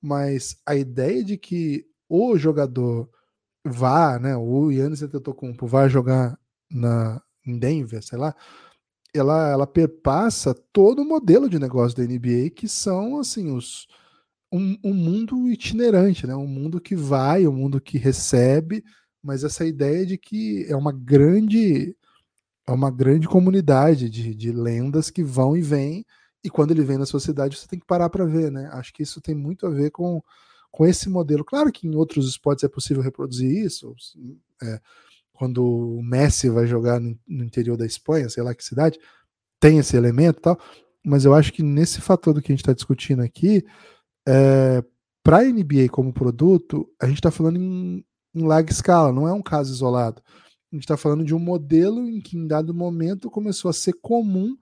[0.05, 3.09] mas a ideia de que o jogador
[3.65, 6.37] vá, né, o Yannis Antetokounmpo vá jogar
[6.69, 8.35] na em Denver, sei lá,
[9.13, 13.87] ela ela perpassa todo o modelo de negócio da NBA que são assim os
[14.51, 16.35] um, um, mundo itinerante, né?
[16.35, 18.83] um mundo que vai, um mundo que recebe,
[19.21, 21.95] mas essa ideia de que é uma grande
[22.67, 26.05] é uma grande comunidade de, de lendas que vão e vêm,
[26.45, 28.69] e quando ele vem na sua cidade você tem que parar para ver, né?
[28.71, 30.21] Acho que isso tem muito a ver com,
[30.71, 31.43] com esse modelo.
[31.43, 33.95] Claro que em outros esportes é possível reproduzir isso,
[34.61, 34.79] é,
[35.33, 38.99] quando o Messi vai jogar no, no interior da Espanha, sei lá que cidade,
[39.59, 40.59] tem esse elemento e tal,
[41.03, 43.65] mas eu acho que nesse fator do que a gente está discutindo aqui,
[44.27, 44.83] é,
[45.23, 48.05] para a NBA como produto, a gente está falando em,
[48.35, 50.21] em larga escala, não é um caso isolado.
[50.71, 53.93] A gente está falando de um modelo em que, em dado momento, começou a ser
[53.93, 54.55] comum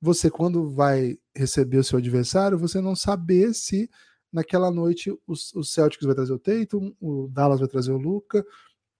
[0.00, 3.90] você, quando vai receber o seu adversário, você não saber se
[4.32, 8.44] naquela noite o, o Celtics vai trazer o Tatum, o Dallas vai trazer o Luca,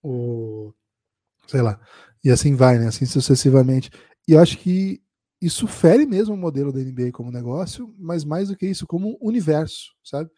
[0.02, 0.72] o.
[1.46, 1.80] sei lá.
[2.24, 2.88] E assim vai, né?
[2.88, 3.90] Assim sucessivamente.
[4.26, 5.00] E eu acho que
[5.40, 9.16] isso fere mesmo o modelo da NBA como negócio, mas mais do que isso, como
[9.20, 10.30] universo, sabe?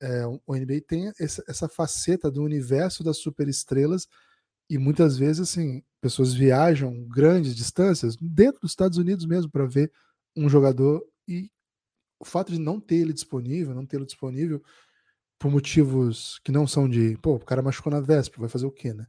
[0.00, 4.06] É, o NBA tem essa, essa, faceta do universo das superestrelas
[4.68, 9.92] e muitas vezes, assim, pessoas viajam grandes distâncias dentro dos Estados Unidos mesmo para ver
[10.36, 11.50] um jogador e
[12.20, 14.62] o fato de não ter ele disponível, não tê-lo disponível
[15.38, 18.72] por motivos que não são de, pô, o cara machucou na véspera, vai fazer o
[18.72, 19.06] quê, né?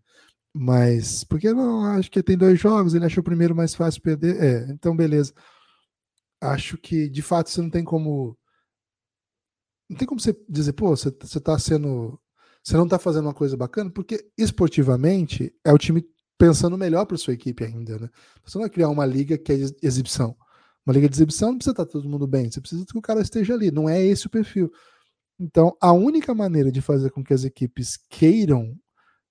[0.54, 4.42] Mas, porque não, acho que tem dois jogos, ele achou o primeiro mais fácil perder.
[4.44, 5.34] É, então beleza.
[6.42, 8.38] Acho que de fato você não tem como.
[9.90, 12.20] Não tem como você dizer, pô, você, você tá sendo.
[12.70, 16.06] Você não tá fazendo uma coisa bacana, porque esportivamente é o time
[16.38, 18.10] pensando melhor para sua equipe ainda, né?
[18.46, 20.38] Você não vai criar uma liga que é exibição.
[20.86, 23.02] Uma liga de exibição não precisa estar tá todo mundo bem, você precisa que o
[23.02, 24.72] cara esteja ali, não é esse o perfil.
[25.40, 28.78] Então, a única maneira de fazer com que as equipes queiram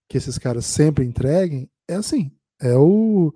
[0.08, 3.32] que esses caras sempre entreguem é assim, é o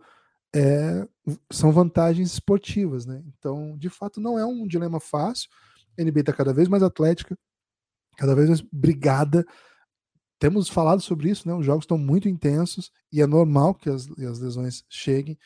[0.52, 1.06] é,
[1.48, 3.22] são vantagens esportivas, né?
[3.38, 5.48] Então, de fato, não é um dilema fácil.
[5.96, 7.38] A NBA está cada vez mais atlética,
[8.16, 9.46] cada vez mais brigada.
[10.42, 11.54] Temos falado sobre isso, né?
[11.54, 15.38] Os jogos estão muito intensos e é normal que as, as lesões cheguem.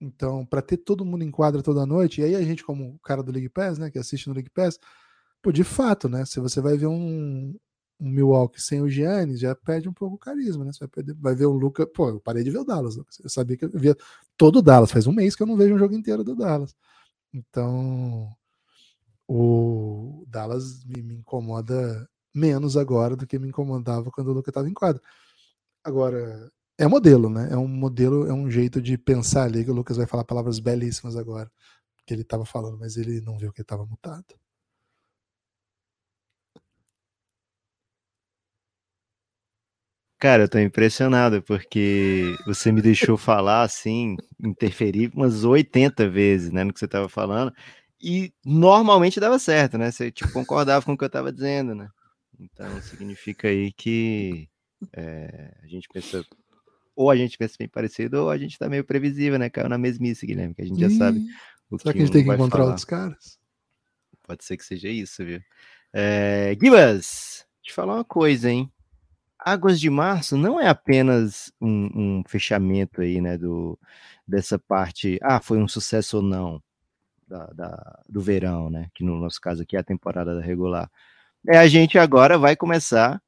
[0.00, 2.98] Então, para ter todo mundo em quadra toda noite, e aí a gente, como o
[2.98, 4.80] cara do League Pass, né, que assiste no League Pass,
[5.40, 6.24] pô, de fato, né?
[6.24, 7.54] Se você vai ver um,
[8.00, 10.72] um Milwaukee sem o Giannis, já perde um pouco o carisma, né?
[10.72, 11.86] Você vai, perder, vai ver o Luca.
[11.86, 12.96] Pô, eu parei de ver o Dallas.
[12.96, 13.96] Eu sabia que eu via
[14.36, 14.90] todo o Dallas.
[14.90, 16.74] Faz um mês que eu não vejo um jogo inteiro do Dallas.
[17.32, 18.28] Então,
[19.28, 24.68] o Dallas me, me incomoda menos agora do que me incomodava quando o Luca estava
[24.68, 25.02] em quadra.
[25.84, 27.48] Agora, é modelo, né?
[27.52, 30.58] É um modelo, é um jeito de pensar ali que o Lucas vai falar palavras
[30.60, 31.50] belíssimas agora,
[32.06, 34.26] que ele estava falando, mas ele não viu que estava mutado.
[40.18, 46.62] Cara, eu tô impressionado porque você me deixou falar assim, interferir umas 80 vezes, né,
[46.62, 47.52] no que você tava falando,
[48.00, 49.90] e normalmente dava certo, né?
[49.90, 51.88] Você tipo, concordava com o que eu tava dizendo, né?
[52.42, 54.48] Então significa aí que
[54.92, 56.24] é, a gente pensa,
[56.96, 59.48] ou a gente pensa bem parecido, ou a gente tá meio previsível, né?
[59.48, 61.24] Caiu na mesmice, Guilherme, que a gente já sabe.
[61.70, 62.70] O Será que, que a gente tem que encontrar falar.
[62.70, 63.38] outros caras?
[64.24, 65.40] Pode ser que seja isso, viu?
[65.92, 68.70] É, Gibas, te falar uma coisa, hein?
[69.38, 73.78] Águas de Março não é apenas um, um, fechamento aí, né, do,
[74.26, 76.62] dessa parte, ah, foi um sucesso ou não,
[77.26, 80.88] da, da, do verão, né, que no nosso caso aqui é a temporada regular.
[81.48, 83.20] É, a gente agora vai começar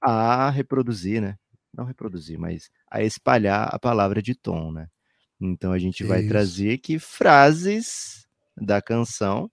[0.00, 1.36] a reproduzir, né,
[1.72, 4.88] não reproduzir, mas a espalhar a palavra de tom, né.
[5.40, 6.28] Então a gente vai Isso.
[6.28, 9.50] trazer aqui frases da canção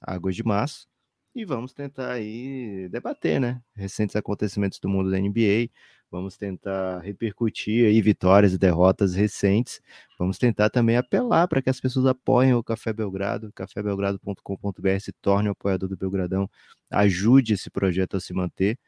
[0.00, 0.86] Águas de Março,
[1.34, 3.60] e vamos tentar aí debater, né?
[3.74, 5.70] Recentes acontecimentos do mundo da NBA.
[6.12, 9.80] Vamos tentar repercutir aí vitórias e derrotas recentes.
[10.18, 15.48] Vamos tentar também apelar para que as pessoas apoiem o Café Belgrado, cafébelgrado.com.br, se torne
[15.48, 16.50] um apoiador do Belgradão,
[16.90, 18.78] ajude esse projeto a se manter.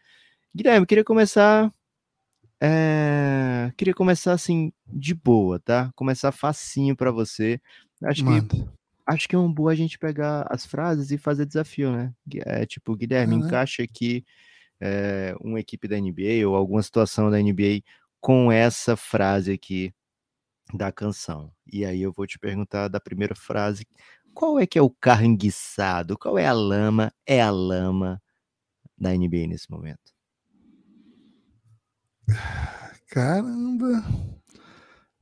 [0.54, 1.72] Guilherme, queria começar
[2.60, 3.72] é...
[3.74, 5.90] queria começar assim de boa, tá?
[5.96, 7.58] Começar facinho para você.
[8.02, 8.54] Acho Manda.
[8.54, 8.68] que
[9.06, 12.12] acho que é um boa a gente pegar as frases e fazer desafio, né?
[12.44, 13.46] É, tipo, Guilherme, uhum.
[13.46, 14.26] encaixa aqui
[14.80, 17.82] é, uma equipe da NBA ou alguma situação da NBA
[18.20, 19.94] com essa frase aqui
[20.72, 21.52] da canção.
[21.70, 23.86] E aí eu vou te perguntar da primeira frase,
[24.32, 26.18] qual é que é o carro enguiçado?
[26.18, 27.12] Qual é a lama?
[27.26, 28.20] É a lama
[28.98, 30.12] da NBA nesse momento?
[33.08, 34.02] Caramba!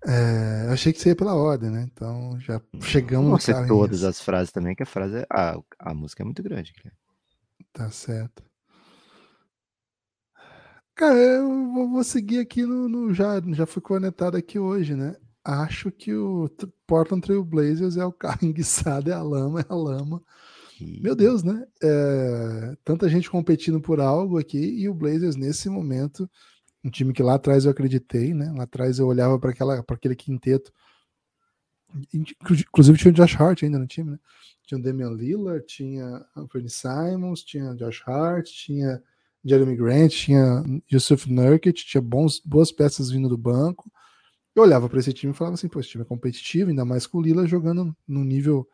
[0.04, 1.88] É, eu achei que você ia pela ordem, né?
[1.92, 5.94] Então já chegamos Não ser todas as frases também, que a frase é, a, a
[5.94, 6.72] música é muito grande.
[7.72, 8.42] Tá certo.
[10.94, 15.16] Cara, eu vou, seguir aqui no, no, já já fui conectado aqui hoje, né?
[15.44, 16.48] Acho que o
[16.86, 20.22] Portland Trail Blazers é o carro enguiçado, é a lama, é a lama.
[20.80, 21.66] Meu Deus, né?
[21.82, 26.28] É, tanta gente competindo por algo aqui e o Blazers nesse momento
[26.84, 28.52] um time que lá atrás eu acreditei, né?
[28.56, 30.72] Lá atrás eu olhava para aquele quinteto.
[32.12, 34.18] Inclusive tinha o Josh Hart ainda no time, né?
[34.66, 39.02] Tinha o Damian Lillard, tinha Anthony Simons, tinha Josh Hart, tinha
[39.44, 43.90] Jeremy Grant, tinha Yusuf Nurkic, tinha bons, boas peças vindo do banco.
[44.54, 47.06] Eu olhava para esse time e falava assim, pô, esse time é competitivo, ainda mais
[47.06, 48.68] com o Lillard jogando no nível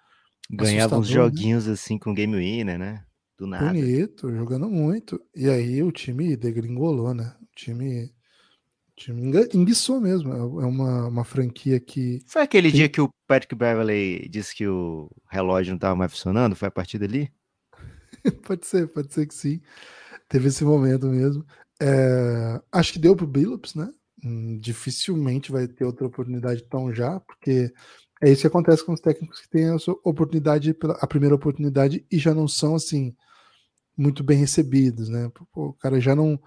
[0.50, 1.14] Ganhava uns né?
[1.14, 1.74] joguinhos né?
[1.74, 3.04] assim com game winner, né?
[3.36, 3.66] Do nada.
[3.66, 5.20] Bonito, jogando muito.
[5.34, 7.34] E aí o time degringolou, né?
[7.54, 10.32] time, o time enguiçou mesmo.
[10.32, 12.20] É, é uma, uma franquia que.
[12.26, 12.78] Foi aquele tem...
[12.78, 16.56] dia que o Patrick Beverley disse que o relógio não estava mais funcionando?
[16.56, 17.30] Foi a partir dali?
[18.46, 19.60] pode ser, pode ser que sim.
[20.28, 21.44] Teve esse momento mesmo.
[21.80, 23.88] É, acho que deu pro Billups, né?
[24.24, 27.72] Hum, dificilmente vai ter outra oportunidade tão já, porque
[28.20, 32.18] é isso que acontece com os técnicos que têm a oportunidade, a primeira oportunidade, e
[32.18, 33.14] já não são assim
[33.96, 35.30] muito bem recebidos, né?
[35.54, 36.40] O cara já não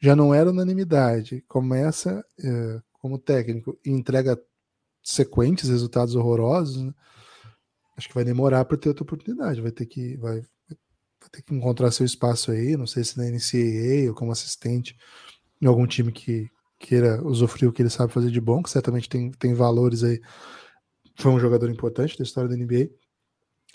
[0.00, 1.44] já não era unanimidade.
[1.48, 4.40] Começa é, como técnico e entrega
[5.02, 6.94] sequentes resultados horrorosos, né?
[7.96, 9.60] acho que vai demorar para ter outra oportunidade.
[9.60, 10.42] Vai ter que vai,
[11.30, 14.96] ter que encontrar seu espaço aí, não sei se na NCAA ou como assistente
[15.60, 19.08] em algum time que queira usufruir o que ele sabe fazer de bom, que certamente
[19.08, 20.20] tem, tem valores aí.
[21.16, 22.90] Foi um jogador importante da história da NBA.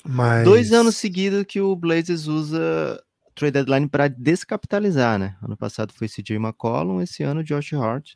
[0.06, 0.46] Mas...
[0.46, 3.04] Dois anos seguidos que o Blazers usa
[3.36, 5.36] trade deadline para descapitalizar, né?
[5.42, 8.14] Ano passado foi CJ McCollum, esse ano Josh Hart.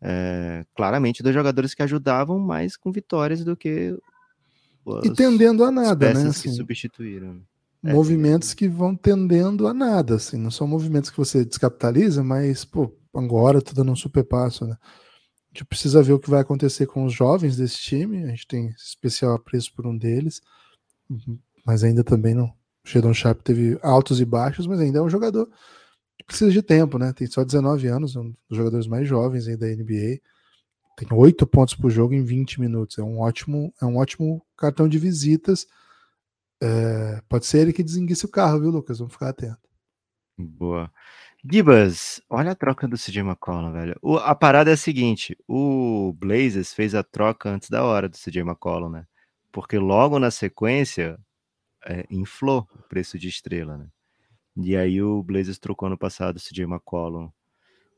[0.00, 3.98] É, claramente dois jogadores que ajudavam mais com vitórias do que
[5.04, 6.28] e tendendo a nada, né?
[6.28, 7.42] Assim, que substituíram.
[7.84, 12.24] É, movimentos é, que vão tendendo a nada, assim, não são movimentos que você descapitaliza,
[12.24, 14.76] mas pô, agora tô dando um super passo, né?
[14.82, 18.22] A gente precisa ver o que vai acontecer com os jovens desse time.
[18.24, 20.40] A gente tem especial apreço por um deles,
[21.64, 25.08] mas ainda também não, o Shadon Sharp teve altos e baixos, mas ainda é um
[25.08, 25.48] jogador
[26.28, 27.12] precisa de tempo, né?
[27.14, 30.20] Tem só 19 anos, um dos jogadores mais jovens aí da NBA.
[30.96, 32.98] Tem 8 pontos por jogo em 20 minutos.
[32.98, 35.66] É um ótimo, é um ótimo cartão de visitas.
[36.60, 38.98] É, pode ser ele que desenguice o carro, viu, Lucas?
[38.98, 39.68] Vamos ficar atento.
[40.36, 40.92] Boa.
[41.50, 43.96] Gibas, olha a troca do CJ McCollum, velho.
[44.02, 48.16] O, a parada é a seguinte: o Blazers fez a troca antes da hora do
[48.16, 49.06] CJ McCollum, né?
[49.52, 51.18] Porque logo na sequência
[51.86, 53.88] é, inflou o preço de estrela, né?
[54.56, 57.30] E aí o Blazers trocou no passado o CJ McCollum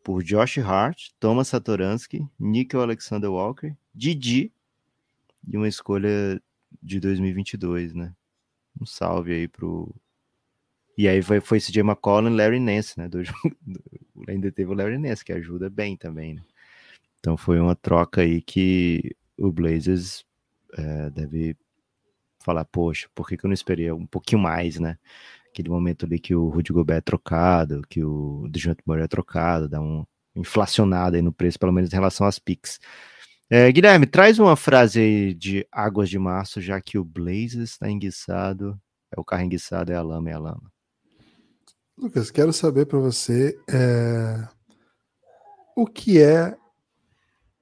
[0.04, 4.52] por Josh Hart, Thomas Satoransky, Nickel Alexander Walker, Didi
[5.46, 6.40] e uma escolha
[6.82, 8.14] de 2022, né?
[8.78, 9.94] Um salve aí pro.
[10.98, 13.08] E aí foi, foi CJ McCollum e Larry Nance, né?
[13.08, 13.22] Do,
[13.62, 13.82] do,
[14.28, 16.42] ainda teve o Larry Nance, que ajuda bem também, né?
[17.18, 20.24] Então foi uma troca aí que o Blazers
[20.74, 21.56] é, deve
[22.42, 24.98] falar, poxa, por que, que eu não esperei um pouquinho mais, né?
[25.50, 29.68] aquele momento ali que o Rudy Gobert é trocado, que o DeJounte Murray é trocado,
[29.68, 30.04] dá um
[30.34, 32.78] inflacionado aí no preço, pelo menos em relação às picks.
[33.52, 37.90] É, Guilherme, traz uma frase aí de Águas de Março, já que o Blazers está
[37.90, 40.72] enguiçado, é o carro enguiçado, é a lama, é a lama.
[41.98, 44.46] Lucas, quero saber para você é...
[45.76, 46.56] o que é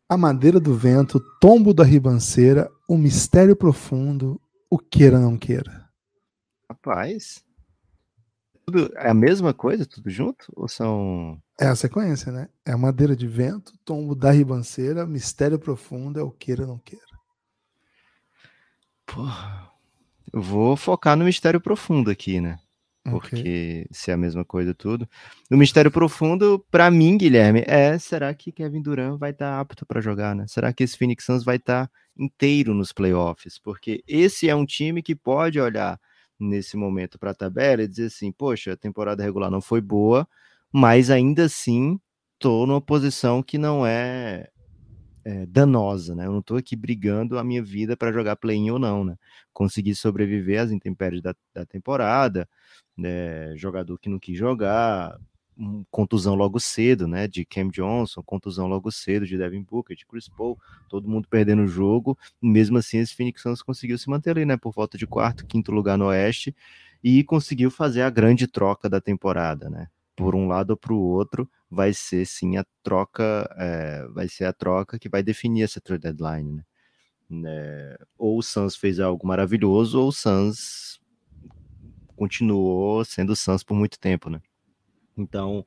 [0.06, 4.38] a madeira do vento, tombo da ribanceira, o mistério profundo,
[4.70, 5.88] o queira não queira.
[6.70, 7.42] Rapaz,
[8.70, 10.46] tudo é a mesma coisa, tudo junto?
[10.54, 11.40] Ou são.
[11.58, 12.48] É a sequência, né?
[12.66, 17.04] É madeira de vento, tombo da ribanceira, mistério profundo, é o queira ou não queira.
[19.06, 19.70] Porra.
[20.30, 22.58] Eu vou focar no mistério profundo aqui, né?
[23.02, 23.86] Porque okay.
[23.90, 25.08] se é a mesma coisa tudo.
[25.50, 29.86] O mistério profundo, para mim, Guilherme, é será que Kevin Durant vai estar tá apto
[29.86, 30.44] para jogar, né?
[30.46, 33.58] Será que esse Phoenix Suns vai estar tá inteiro nos playoffs?
[33.58, 35.98] Porque esse é um time que pode olhar
[36.38, 40.26] nesse momento para a tabela e dizer assim, poxa, a temporada regular não foi boa,
[40.72, 41.98] mas ainda assim
[42.34, 44.48] estou numa posição que não é,
[45.24, 46.26] é, danosa, né?
[46.26, 49.16] Eu não estou aqui brigando a minha vida para jogar play-in ou não, né?
[49.52, 52.48] Consegui sobreviver às intempéries da, da temporada,
[52.96, 53.56] né?
[53.56, 55.18] jogador que não quis jogar,
[55.90, 60.28] contusão logo cedo, né, de Cam Johnson, contusão logo cedo de Devin Booker, de Chris
[60.28, 64.44] Paul, todo mundo perdendo o jogo, mesmo assim esse Phoenix Suns conseguiu se manter ali,
[64.44, 66.54] né, por volta de quarto, quinto lugar no Oeste,
[67.02, 71.00] e conseguiu fazer a grande troca da temporada, né, por um lado ou para o
[71.00, 75.80] outro, vai ser sim a troca, é, vai ser a troca que vai definir essa
[75.80, 76.64] trade deadline, né,
[77.28, 81.00] né ou o Suns fez algo maravilhoso, ou o Suns
[82.16, 84.40] continuou sendo o Suns por muito tempo, né.
[85.20, 85.66] Então,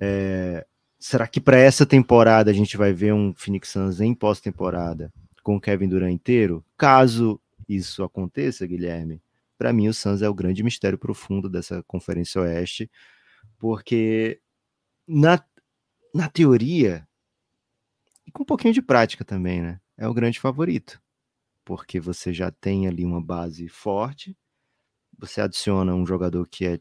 [0.00, 0.66] é,
[0.98, 5.56] será que para essa temporada a gente vai ver um Phoenix Suns em pós-temporada com
[5.56, 6.64] o Kevin Durant inteiro?
[6.76, 9.22] Caso isso aconteça, Guilherme,
[9.56, 12.90] para mim o Suns é o grande mistério profundo dessa Conferência Oeste,
[13.58, 14.40] porque
[15.06, 15.42] na,
[16.14, 17.06] na teoria,
[18.26, 19.80] e com um pouquinho de prática também, né?
[19.96, 21.00] É o grande favorito,
[21.64, 24.36] porque você já tem ali uma base forte,
[25.18, 26.80] você adiciona um jogador que é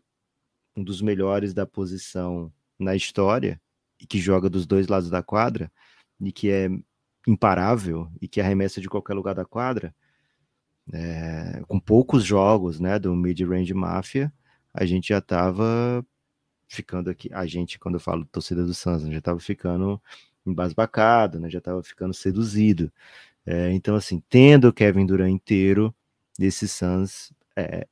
[0.78, 3.60] um dos melhores da posição na história
[4.00, 5.72] e que joga dos dois lados da quadra
[6.22, 6.70] e que é
[7.28, 9.94] imparável e que arremessa de qualquer lugar da quadra,
[10.94, 14.32] é, com poucos jogos né, do mid-range Mafia,
[14.74, 16.06] a gente já estava
[16.68, 20.02] ficando aqui, a gente, quando eu falo torcida do Suns, já estava ficando
[20.46, 22.92] embasbacado, né, já estava ficando seduzido.
[23.46, 25.94] É, então, assim, tendo o Kevin Durant inteiro,
[26.40, 27.88] esse Suns é,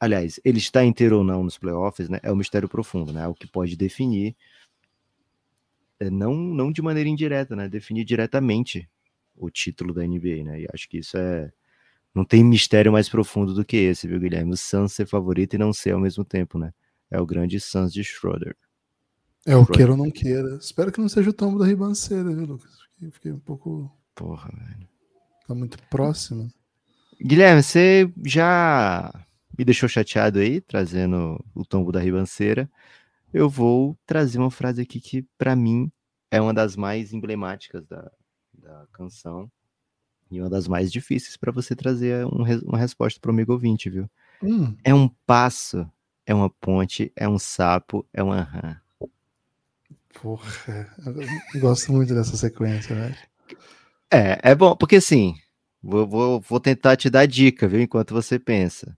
[0.00, 2.18] aliás, ele está inteiro ou não nos playoffs, né?
[2.22, 3.24] É um mistério profundo, né?
[3.24, 4.36] É o que pode definir,
[5.98, 7.68] é, não, não de maneira indireta, né?
[7.68, 8.88] Definir diretamente
[9.36, 10.60] o título da NBA, né?
[10.62, 11.50] E acho que isso é.
[12.14, 14.52] Não tem mistério mais profundo do que esse, viu, Guilherme?
[14.52, 16.72] O Suns ser favorito e não ser ao mesmo tempo, né?
[17.10, 18.56] É o grande Suns de Schroeder.
[19.44, 20.56] É o queira ou não queira.
[20.56, 22.78] Espero que não seja o tombo da ribanceira, viu, Lucas?
[22.94, 23.90] Fiquei, fiquei um pouco.
[24.14, 24.88] Porra, velho.
[25.46, 26.50] Tá muito próximo.
[27.22, 29.25] Guilherme, você já
[29.56, 32.70] me deixou chateado aí, trazendo o tombo da ribanceira,
[33.32, 35.90] eu vou trazer uma frase aqui que, para mim,
[36.30, 38.10] é uma das mais emblemáticas da,
[38.54, 39.50] da canção
[40.30, 43.88] e uma das mais difíceis para você trazer um, uma resposta para o amigo ouvinte,
[43.88, 44.10] viu?
[44.42, 44.76] Hum.
[44.84, 45.88] É um passo,
[46.24, 48.80] é uma ponte, é um sapo, é uma rã.
[50.20, 50.94] Porra,
[51.54, 53.16] eu gosto muito dessa sequência, né?
[54.10, 55.34] É, é bom, porque assim,
[55.82, 58.96] vou, vou, vou tentar te dar dica, viu, enquanto você pensa.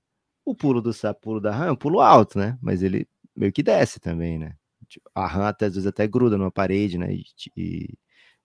[0.48, 2.58] O pulo do sapo, pulo da rã é um pulo alto, né?
[2.62, 4.56] Mas ele meio que desce também, né?
[4.88, 7.14] Tipo, a rã até, às vezes até gruda numa parede, né?
[7.54, 7.94] E,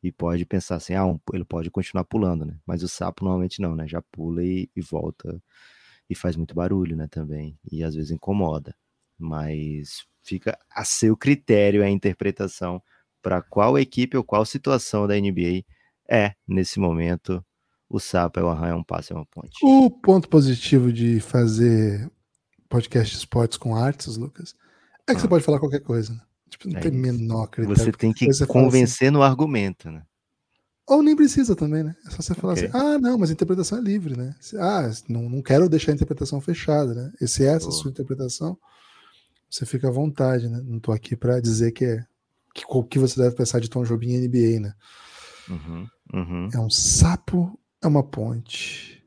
[0.04, 2.58] e pode pensar assim, ah, um, ele pode continuar pulando, né?
[2.66, 3.88] Mas o sapo normalmente não, né?
[3.88, 5.42] Já pula e, e volta
[6.10, 7.08] e faz muito barulho, né?
[7.08, 7.58] Também.
[7.72, 8.76] E às vezes incomoda.
[9.18, 12.84] Mas fica a seu critério a interpretação
[13.22, 15.64] para qual equipe ou qual situação da NBA
[16.10, 17.44] é, nesse momento,
[17.94, 19.56] o sapo é o arranha, é um passo, é uma ponte.
[19.62, 22.12] O ponto positivo de fazer
[22.68, 24.56] podcast esportes com artes, Lucas,
[25.08, 25.22] é que ah.
[25.22, 26.12] você pode falar qualquer coisa.
[26.12, 26.20] Né?
[26.50, 27.00] Tipo, não é tem isso.
[27.00, 27.78] menor critério.
[27.78, 30.02] Você tem que convencer assim, no argumento, né?
[30.88, 31.96] Ou nem precisa também, né?
[32.08, 32.66] É só você falar okay.
[32.66, 34.36] assim, ah, não, mas a interpretação é livre, né?
[34.60, 37.14] Ah, não, não quero deixar a interpretação fechada, né?
[37.22, 38.58] E se essa é a sua interpretação,
[39.48, 40.60] você fica à vontade, né?
[40.66, 42.04] Não tô aqui para dizer que é
[42.56, 44.74] que, o que você deve pensar de Tom Jobim NBA, né?
[45.48, 46.50] Uhum, uhum.
[46.52, 49.04] É um sapo, é uma ponte.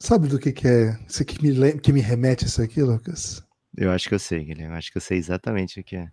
[0.00, 0.98] Sabe do que, que é?
[1.06, 3.42] Isso que me, que me remete a isso aqui, Lucas?
[3.76, 4.72] Eu acho que eu sei, Guilherme.
[4.72, 6.10] Eu acho que eu sei exatamente o que é.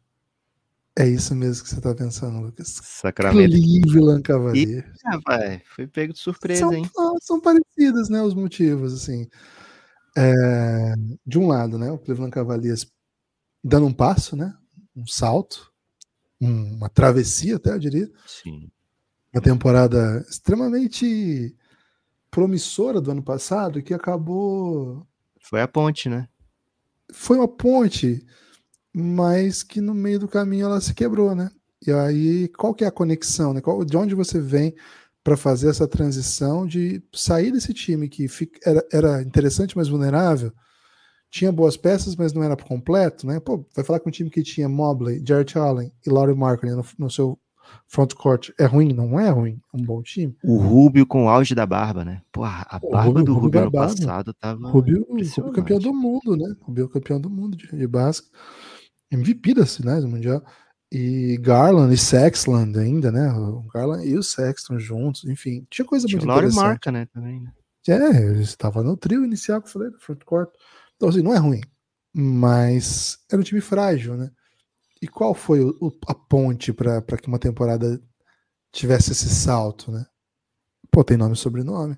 [0.98, 2.80] É isso mesmo que você tá pensando, Lucas.
[2.84, 3.52] Sacramento.
[3.52, 4.86] Cleveland Cavaliers.
[5.06, 6.90] Rapaz, foi pego de surpresa, são, hein?
[7.22, 9.28] São parecidos, né, os motivos, assim.
[10.18, 10.94] É,
[11.26, 12.86] de um lado, né, o Cleveland Cavaliers
[13.64, 14.54] dando um passo, né,
[14.96, 15.72] um salto,
[16.42, 18.12] um, uma travessia até, eu diria.
[18.26, 18.70] Sim.
[19.34, 21.56] Uma temporada extremamente
[22.32, 25.06] promissora do ano passado que acabou...
[25.42, 26.28] Foi a ponte, né?
[27.12, 28.26] Foi uma ponte
[28.94, 31.52] mas que no meio do caminho ela se quebrou, né?
[31.86, 33.62] E aí, qual que é a conexão, né?
[33.62, 34.76] Qual, de onde você vem
[35.24, 40.52] para fazer essa transição de sair desse time que fica, era, era, interessante, mas vulnerável,
[41.30, 43.40] tinha boas peças, mas não era completo, né?
[43.40, 46.86] Pô, vai falar com um time que tinha Mobley, Jarrett Allen e Laurie Markkinen no,
[46.98, 47.40] no seu
[47.88, 48.94] front court é ruim?
[48.94, 50.36] Não é ruim, é um bom time.
[50.44, 52.22] O Rubio com o auge da barba, né?
[52.32, 54.70] Pô, a barba Rubio, do Rubio, Rubio ano passado tava.
[54.70, 56.56] Rubio, Rubio campeão do mundo, né?
[56.62, 58.32] Rubio campeão do mundo de, de basquete.
[59.12, 60.44] MVP das finais do Mundial.
[60.92, 63.32] E Garland e Sexland ainda, né?
[63.32, 65.66] O Garland e o Sexton juntos, enfim.
[65.70, 66.56] Tinha coisa muito interessante.
[66.56, 67.08] Marca, né?
[67.14, 67.52] Também, né?
[67.88, 70.50] É, ele estava no trio inicial que eu falei, do front court.
[70.96, 71.62] Então, assim, não é ruim.
[72.14, 74.32] Mas era um time frágil, né?
[75.02, 78.02] E qual foi o, a ponte para que uma temporada
[78.72, 80.06] tivesse esse salto, né?
[80.92, 81.98] Pô, tem nome e sobrenome.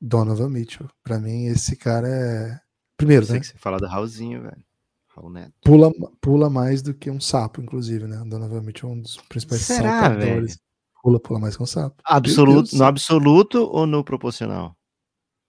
[0.00, 0.88] Donovan Mitchell.
[1.02, 2.60] Para mim, esse cara é.
[2.96, 3.40] Primeiro, né?
[3.40, 4.64] Que você fala do Raulzinho, velho.
[5.08, 5.52] Raul Neto.
[5.64, 5.90] Pula,
[6.20, 8.22] pula mais do que um sapo, inclusive, né?
[8.26, 10.54] Donovan Mitchell é um dos principais Será, saltadores.
[10.54, 10.66] Véio?
[11.02, 11.96] Pula, pula mais que um sapo.
[12.04, 14.76] Absoluto, no absoluto ou no proporcional?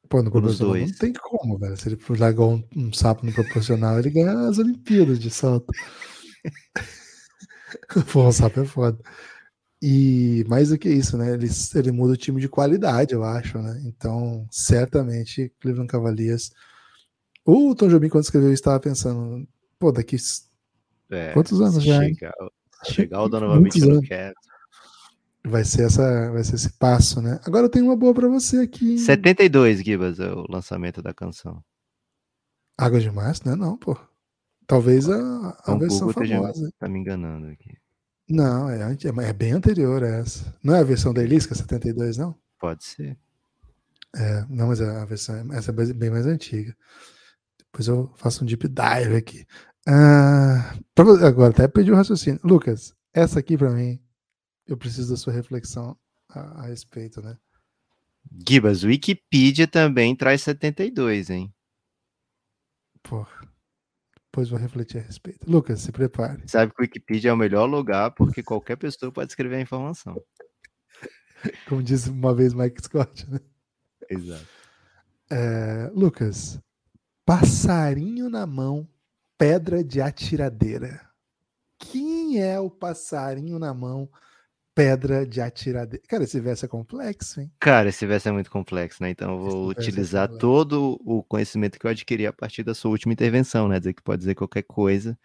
[0.10, 1.78] Pô, no proporcional não tem como, velho.
[1.78, 5.72] Se ele largar um, um sapo no proporcional, ele ganha as Olimpíadas de salto.
[8.12, 8.97] Pô, o sapo é foda.
[9.82, 11.34] E mais do que isso, né?
[11.34, 13.82] Ele, ele muda o time de qualidade, eu acho, né?
[13.86, 16.51] Então, certamente, Cleveland Cavaliers.
[17.45, 19.47] O Tom Jobim, quando escreveu, estava pensando:
[19.78, 20.18] Pô, daqui.
[21.12, 22.01] É, Quantos anos já?
[22.01, 22.34] Chegar,
[22.86, 24.47] chegar o Donovan Mitchell no Cavs.
[25.48, 27.39] Vai ser, essa, vai ser esse passo, né?
[27.45, 28.98] Agora eu tenho uma boa para você aqui.
[28.98, 31.64] 72, Gibas, é o lançamento da canção.
[32.78, 33.56] Água de Março, né?
[33.56, 33.98] Não, pô.
[34.68, 36.72] Talvez a, a então, versão Google famosa.
[36.78, 37.78] Tá me enganando aqui.
[38.30, 40.54] Não, é, é, bem anterior a essa.
[40.62, 42.36] Não é a versão da Elisca 72, não?
[42.60, 43.18] Pode ser.
[44.16, 46.76] É, não, mas a versão essa é bem mais antiga.
[47.60, 49.45] Depois eu faço um deep dive aqui.
[49.88, 52.39] Ah, agora até perdi o raciocínio.
[52.43, 54.00] Lucas, essa aqui para mim,
[54.68, 55.97] eu preciso da sua reflexão
[56.30, 57.38] a, a respeito, né?
[58.47, 61.53] Gibas, Wikipedia também traz 72, hein?
[63.01, 63.47] Porra.
[64.26, 65.49] Depois vou refletir a respeito.
[65.49, 66.43] Lucas, se prepare.
[66.47, 70.22] Sabe que o Wikipedia é o melhor lugar porque qualquer pessoa pode escrever a informação.
[71.68, 73.39] Como disse uma vez Mike Scott, né?
[74.09, 74.47] Exato.
[75.30, 76.59] É, Lucas,
[77.28, 78.88] Passarinho na mão,
[79.38, 81.05] pedra de atiradeira.
[81.78, 84.09] Quem é o passarinho na mão,
[84.78, 86.04] pedra de atiradeira?
[86.08, 87.52] Cara, esse verso é complexo, hein?
[87.60, 89.10] Cara, esse verso é muito complexo, né?
[89.10, 92.64] Então eu vou esse é utilizar é todo o conhecimento que eu adquiri a partir
[92.64, 93.80] da sua última intervenção, né?
[93.80, 95.18] Dizer que pode dizer qualquer coisa.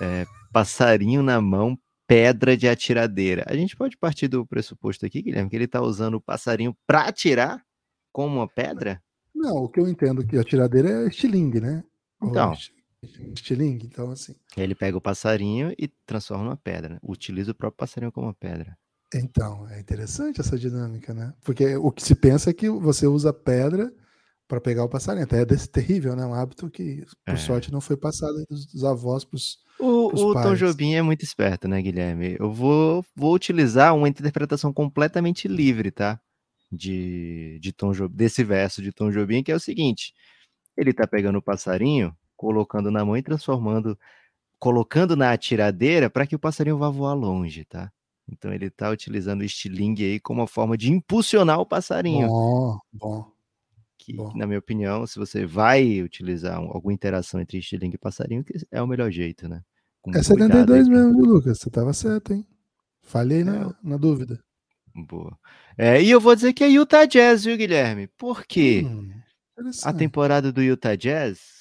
[0.00, 3.44] É, passarinho na mão, pedra de atiradeira.
[3.46, 7.02] A gente pode partir do pressuposto aqui, Guilherme, que ele está usando o passarinho para
[7.02, 7.62] atirar
[8.10, 9.02] como uma pedra?
[9.34, 11.84] Não, o que eu entendo que a tiradeira é estilingue, né?
[12.22, 12.54] Então.
[13.02, 14.34] Estilingue, então assim.
[14.56, 16.98] Ele pega o passarinho e transforma numa pedra.
[17.02, 18.76] Utiliza o próprio passarinho como uma pedra.
[19.14, 21.34] Então, é interessante essa dinâmica, né?
[21.42, 23.92] Porque o que se pensa é que você usa pedra
[24.46, 25.24] para pegar o passarinho.
[25.24, 26.24] Até é desse terrível, né?
[26.24, 27.36] Um hábito que, por é.
[27.36, 31.24] sorte, não foi passado dos, dos avós para os o, o Tom Jobim é muito
[31.24, 32.36] esperto, né, Guilherme?
[32.38, 36.20] Eu vou, vou utilizar uma interpretação completamente livre, tá?
[36.70, 40.14] de, de Tom Jobim, desse verso de Tom Jobim, que é o seguinte:
[40.76, 43.98] ele está pegando o passarinho, colocando na mão e transformando,
[44.58, 47.92] colocando na atiradeira para que o passarinho vá voar longe, tá?
[48.26, 52.28] Então ele está utilizando o estilingue aí como uma forma de impulsionar o passarinho.
[52.28, 53.32] Bom, bom.
[53.98, 54.32] que, Bom.
[54.34, 58.80] na minha opinião, se você vai utilizar um- alguma interação entre estilingue e passarinho, é
[58.80, 59.60] o melhor jeito, né?
[60.00, 61.58] Com É muito cuidado 72 aí mesmo, Lucas?
[61.58, 62.46] Você tava certo, hein?
[63.02, 64.42] Falhei É, na, na dúvida.
[64.94, 65.38] Boa.
[65.76, 68.06] É, e eu vou dizer que é Utah Jazz, viu, Guilherme?
[68.16, 68.86] Por quê?
[68.86, 69.10] Hum,
[69.84, 71.59] A temporada do Utah Jazz,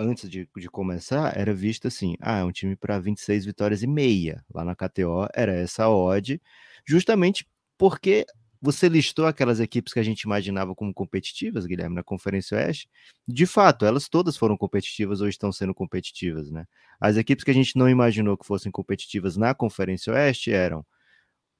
[0.00, 3.86] antes de, de começar, era vista assim: ah, é um time para 26 vitórias e
[3.86, 4.44] meia.
[4.52, 6.40] Lá na KTO era essa odd,
[6.86, 7.46] justamente
[7.76, 8.26] porque
[8.62, 12.88] você listou aquelas equipes que a gente imaginava como competitivas, Guilherme, na Conferência Oeste.
[13.26, 16.66] De fato, elas todas foram competitivas ou estão sendo competitivas, né?
[17.00, 20.84] As equipes que a gente não imaginou que fossem competitivas na Conferência Oeste eram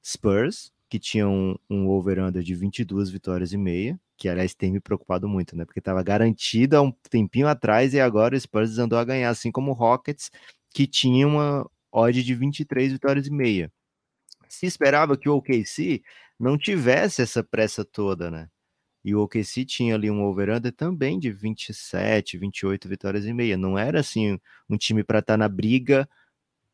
[0.05, 5.29] Spurs, que tinham um over-under de 22 vitórias e meia, que aliás tem me preocupado
[5.29, 5.65] muito, né?
[5.65, 9.53] Porque estava garantido há um tempinho atrás e agora o Spurs andou a ganhar, assim
[9.53, 10.33] como o Rockets,
[10.75, 13.73] que tinha uma odd de 23 vitórias e meia.
[14.49, 16.03] Se esperava que o OKC
[16.37, 18.49] não tivesse essa pressa toda, né?
[19.05, 23.57] E o OKC tinha ali um over-under também de 27, 28 vitórias e meia.
[23.57, 24.39] Não era assim
[24.69, 26.09] um time para estar na briga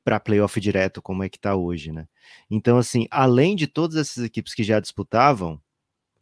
[0.07, 2.07] para playoff direto como é que tá hoje, né?
[2.49, 5.61] Então assim, além de todas essas equipes que já disputavam,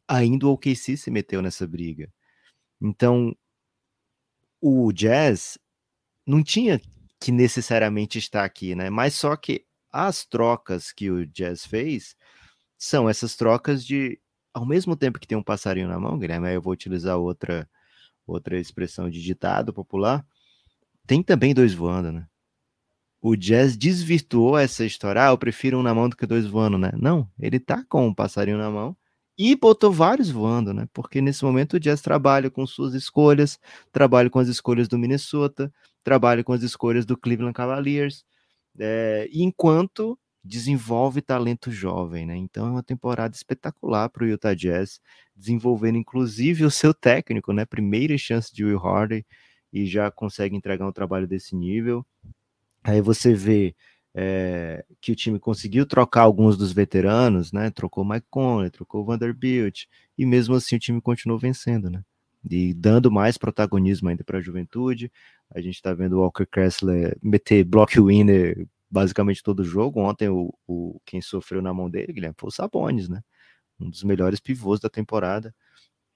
[0.08, 2.10] ainda o OKC se meteu nessa briga.
[2.80, 3.36] Então,
[4.58, 5.58] o Jazz
[6.26, 6.80] não tinha
[7.20, 8.88] que necessariamente estar aqui, né?
[8.88, 12.16] Mas só que as trocas que o Jazz fez
[12.78, 14.18] são essas trocas de
[14.54, 17.68] ao mesmo tempo que tem um passarinho na mão, Guilherme, aí eu vou utilizar outra
[18.26, 20.26] outra expressão de ditado popular,
[21.06, 22.26] tem também dois voando, né?
[23.26, 26.76] O Jazz desvirtuou essa história, ah, eu prefiro um na mão do que dois voando,
[26.76, 26.92] né?
[26.94, 28.94] Não, ele tá com um passarinho na mão
[29.38, 30.86] e botou vários voando, né?
[30.92, 33.58] Porque nesse momento o Jazz trabalha com suas escolhas,
[33.90, 35.72] trabalha com as escolhas do Minnesota,
[36.04, 38.26] trabalha com as escolhas do Cleveland Cavaliers,
[38.78, 42.36] é, enquanto desenvolve talento jovem, né?
[42.36, 45.00] Então é uma temporada espetacular para o Utah Jazz,
[45.34, 47.64] desenvolvendo inclusive o seu técnico, né?
[47.64, 49.24] Primeira chance de Will Hardy
[49.72, 52.04] e já consegue entregar um trabalho desse nível.
[52.84, 53.74] Aí você vê
[54.14, 57.70] é, que o time conseguiu trocar alguns dos veteranos, né?
[57.70, 62.04] Trocou Mike Conley, trocou Vanderbilt, e mesmo assim o time continuou vencendo, né?
[62.48, 65.10] E dando mais protagonismo ainda para a juventude.
[65.50, 70.00] A gente está vendo o Walker Kessler meter block winner basicamente todo jogo.
[70.00, 73.22] Ontem o, o quem sofreu na mão dele, Guilherme, foi o Sabonis, né?
[73.80, 75.54] Um dos melhores pivôs da temporada.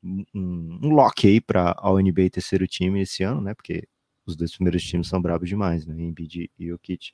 [0.03, 3.55] Um, um lock aí para a NBA terceiro time esse ano, né?
[3.55, 3.89] Porque
[4.29, 5.95] os dois primeiros times são bravos demais, né?
[5.99, 7.13] Embiid e Jokic.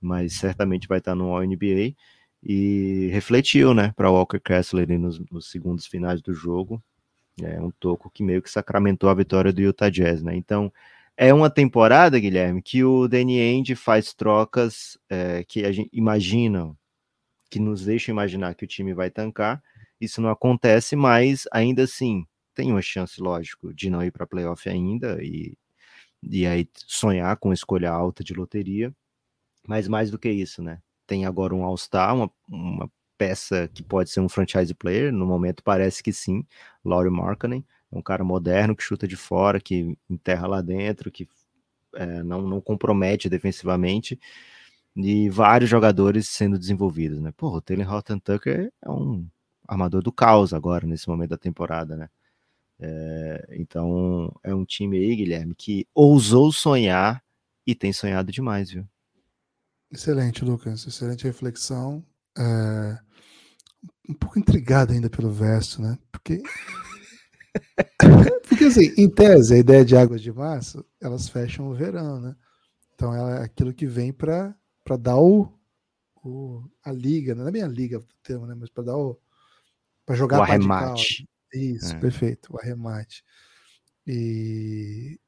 [0.00, 1.94] Mas certamente vai estar no All-NBA.
[2.44, 3.92] E refletiu, né?
[3.96, 6.82] Para Walker Kessler ali nos, nos segundos finais do jogo.
[7.40, 10.34] É um toco que meio que sacramentou a vitória do Utah Jazz, né?
[10.36, 10.72] Então,
[11.16, 16.74] é uma temporada, Guilherme, que o Danny Ainge faz trocas é, que a gente imagina,
[17.50, 19.62] que nos deixam imaginar que o time vai tancar.
[20.00, 24.68] Isso não acontece, mas ainda assim tem uma chance, lógico, de não ir para playoff
[24.68, 25.56] ainda e,
[26.22, 28.94] e aí sonhar com escolha alta de loteria.
[29.66, 30.80] Mas mais do que isso, né?
[31.06, 35.62] Tem agora um All-Star, uma, uma peça que pode ser um franchise player, no momento
[35.62, 36.44] parece que sim,
[36.84, 41.28] Laurie Markkanen, é um cara moderno que chuta de fora, que enterra lá dentro, que
[41.94, 44.18] é, não, não compromete defensivamente,
[44.96, 47.32] e vários jogadores sendo desenvolvidos, né?
[47.36, 49.26] Pô, o Taylor Horton Tucker é um
[49.66, 52.08] armador do caos agora, nesse momento da temporada, né?
[52.84, 57.22] É, então, é um time aí, Guilherme, que ousou sonhar
[57.64, 58.84] e tem sonhado demais, viu?
[59.92, 60.84] Excelente, Lucas.
[60.84, 62.04] Excelente reflexão.
[62.36, 62.98] É...
[64.08, 65.96] Um pouco intrigado ainda pelo verso, né?
[66.10, 66.42] Porque.
[68.48, 72.34] Porque, assim, em tese, a ideia de águas de março, elas fecham o verão, né?
[72.94, 74.54] Então, ela é aquilo que vem para
[74.98, 75.52] dar o,
[76.22, 78.54] o, a liga, não é bem a liga o termo, né?
[78.54, 79.18] Mas para dar o.
[80.04, 81.28] para jogar o arremate.
[81.54, 81.98] Isso, É.
[81.98, 83.22] perfeito, o arremate.
[84.06, 85.18] E,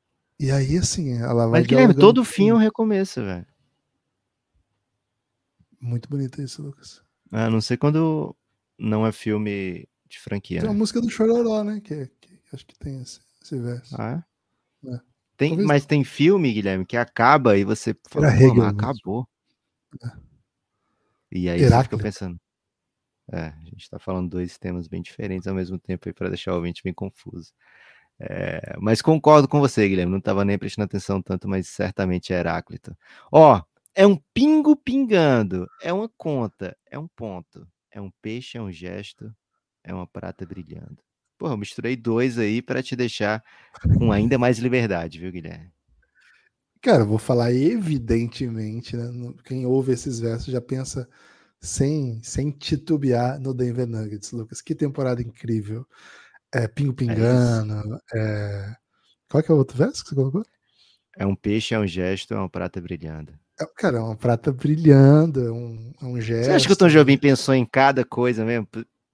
[0.40, 1.60] e aí, assim, ela vai.
[1.60, 3.46] Mas, Guilherme, todo fim é um recomeço, velho.
[5.80, 7.02] Muito bonito isso, Lucas.
[7.30, 8.34] A não ser quando
[8.78, 10.78] não é filme de franquia, Tem uma né?
[10.78, 11.80] música do Chororó, né?
[11.80, 13.94] Que, que acho que tem esse, esse verso.
[14.00, 14.24] Ah,
[14.84, 14.88] é?
[14.94, 15.00] É.
[15.36, 18.66] Tem, Talvez mas tem filme, Guilherme, que acaba e você fala, Era "Pô, Hegel mas
[18.74, 19.28] mesmo." acabou.
[20.02, 20.08] É.
[21.32, 22.02] E aí você fica Heráclito.
[22.02, 22.40] pensando.
[23.32, 26.56] É, a gente tá falando dois temas bem diferentes ao mesmo tempo para deixar o
[26.56, 27.52] ouvinte bem confuso.
[28.18, 30.12] É, mas concordo com você, Guilherme.
[30.12, 32.96] Não estava nem prestando atenção tanto, mas certamente é Heráclito.
[33.32, 33.60] Ó,
[33.94, 38.70] é um pingo pingando, é uma conta, é um ponto, é um peixe, é um
[38.70, 39.34] gesto,
[39.82, 40.98] é uma prata brilhando.
[41.38, 43.42] Porra, eu misturei dois aí para te deixar
[43.98, 45.72] com ainda mais liberdade, viu, Guilherme?
[46.80, 49.10] Cara, eu vou falar evidentemente, né?
[49.44, 51.08] Quem ouve esses versos já pensa
[51.64, 54.60] sem, sem titubear no Denver Nuggets, Lucas.
[54.60, 55.86] Que temporada incrível.
[56.52, 57.98] É Pingo Pingando.
[58.14, 58.76] É
[59.30, 60.44] Qual que é o outro verso que você colocou?
[61.16, 63.32] É um peixe, é um gesto, é uma prata brilhando.
[63.58, 66.46] É, cara, é uma prata brilhando, é um, é um gesto.
[66.46, 68.68] Você acha que o Tom Jobim pensou em cada coisa mesmo?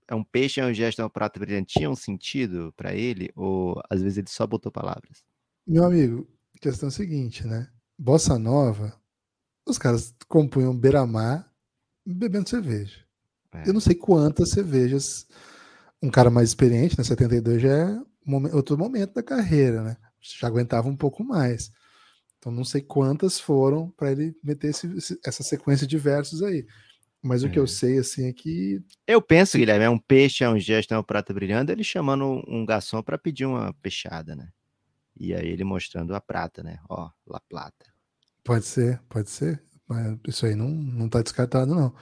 [0.09, 1.78] É um peixe, é um gesto, é uma prata brilhante.
[1.78, 3.30] Tinha um sentido para ele?
[3.36, 5.22] Ou às vezes ele só botou palavras?
[5.66, 6.26] Meu amigo,
[6.61, 7.68] questão é a seguinte, né?
[7.96, 8.94] Bossa Nova,
[9.68, 11.49] os caras compunham beira-mar
[12.14, 13.00] bebendo cerveja.
[13.52, 13.68] É.
[13.68, 15.26] Eu não sei quantas cervejas.
[16.02, 17.04] Um cara mais experiente, né?
[17.04, 18.00] 72 já é
[18.54, 19.96] outro momento da carreira, né?
[20.20, 21.70] Já aguentava um pouco mais.
[22.38, 26.66] Então não sei quantas foram para ele meter esse- essa sequência de versos aí.
[27.22, 27.61] Mas o que É.
[27.61, 30.96] eu sei assim é que Eu penso, Guilherme, é um peixe, é um gesto, é
[30.96, 34.48] uma prata brilhando, ele chamando um garçom para pedir uma peixada, né?
[35.18, 36.78] E aí ele mostrando a prata, né?
[36.88, 37.84] Ó, La Plata.
[38.42, 39.62] pode ser, pode ser.
[39.91, 41.93] Mas isso aí não, não tá descartado, não.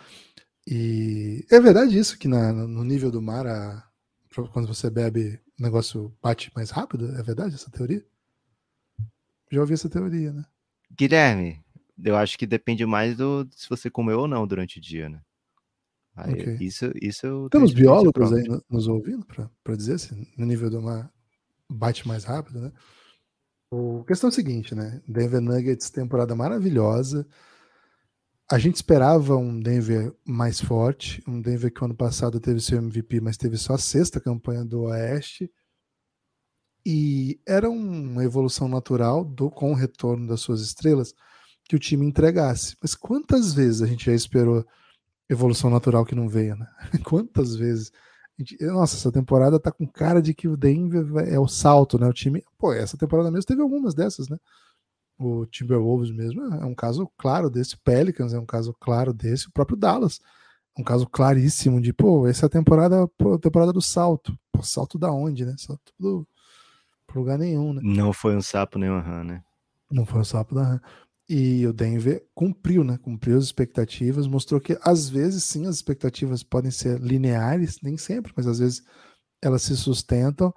[0.67, 3.83] E é verdade isso, que na- no nível do mar, a-
[4.53, 7.17] quando você bebe, o negócio bate mais rápido?
[7.17, 8.05] É verdade essa teoria?
[9.51, 10.45] Já ouvi essa teoria, né?
[10.95, 11.65] Guilherme,
[12.05, 15.23] eu acho que depende mais do se você comeu ou não durante o dia, né?
[16.15, 16.57] Aí, Ok.
[16.61, 19.25] Isso, isso eu Temos biólogos aí no- nos ouvindo
[19.65, 21.11] para dizer se no nível do mar
[21.71, 22.73] bate mais rápido, né?
[23.73, 25.01] A questão é a seguinte, né?
[25.09, 27.27] Denver Nuggets, temporada maravilhosa.
[28.51, 33.21] A gente esperava um Denver mais forte, um Denver que ano passado teve seu MVP,
[33.21, 35.51] mas teve só a sexta campanha do Oeste.
[36.87, 41.15] E era uma evolução natural do com o retorno das suas estrelas
[41.69, 42.77] que o time entregasse.
[42.81, 44.65] Mas quantas vezes a gente já esperou
[45.29, 46.67] evolução natural que não veio, né?
[47.05, 47.93] Quantas vezes?
[48.39, 52.09] Gente- Nossa, essa temporada tá com cara de que o Denver é o salto, né?
[52.09, 52.45] O time.
[52.59, 54.39] Pô, essa temporada mesmo teve algumas dessas, né?
[55.19, 57.75] O Timberwolves mesmo é um caso claro desse.
[57.75, 59.49] O Pelicans é um caso claro desse.
[59.49, 60.21] O próprio Dallas
[60.77, 64.39] é um caso claríssimo de, pô, essa é a temporada, pô, a temporada do salto.
[64.53, 65.55] Pô, salto da onde, né?
[65.59, 66.27] Salto do,
[67.07, 67.81] pro lugar nenhum, né?
[67.83, 69.43] Não foi um sapo nem uma rã, né?
[69.91, 70.81] Não foi o sapo da rã.
[71.29, 72.97] E o Denver cumpriu, né?
[72.97, 78.33] Cumpriu as expectativas, mostrou que às vezes sim as expectativas podem ser lineares, nem sempre,
[78.37, 78.83] mas às vezes
[79.43, 80.55] elas se sustentam.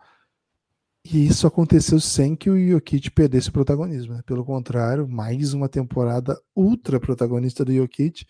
[1.03, 4.13] E isso aconteceu sem que o Jokic perdesse o protagonismo.
[4.13, 4.21] né?
[4.25, 8.25] Pelo contrário, mais uma temporada ultra protagonista do Jokic,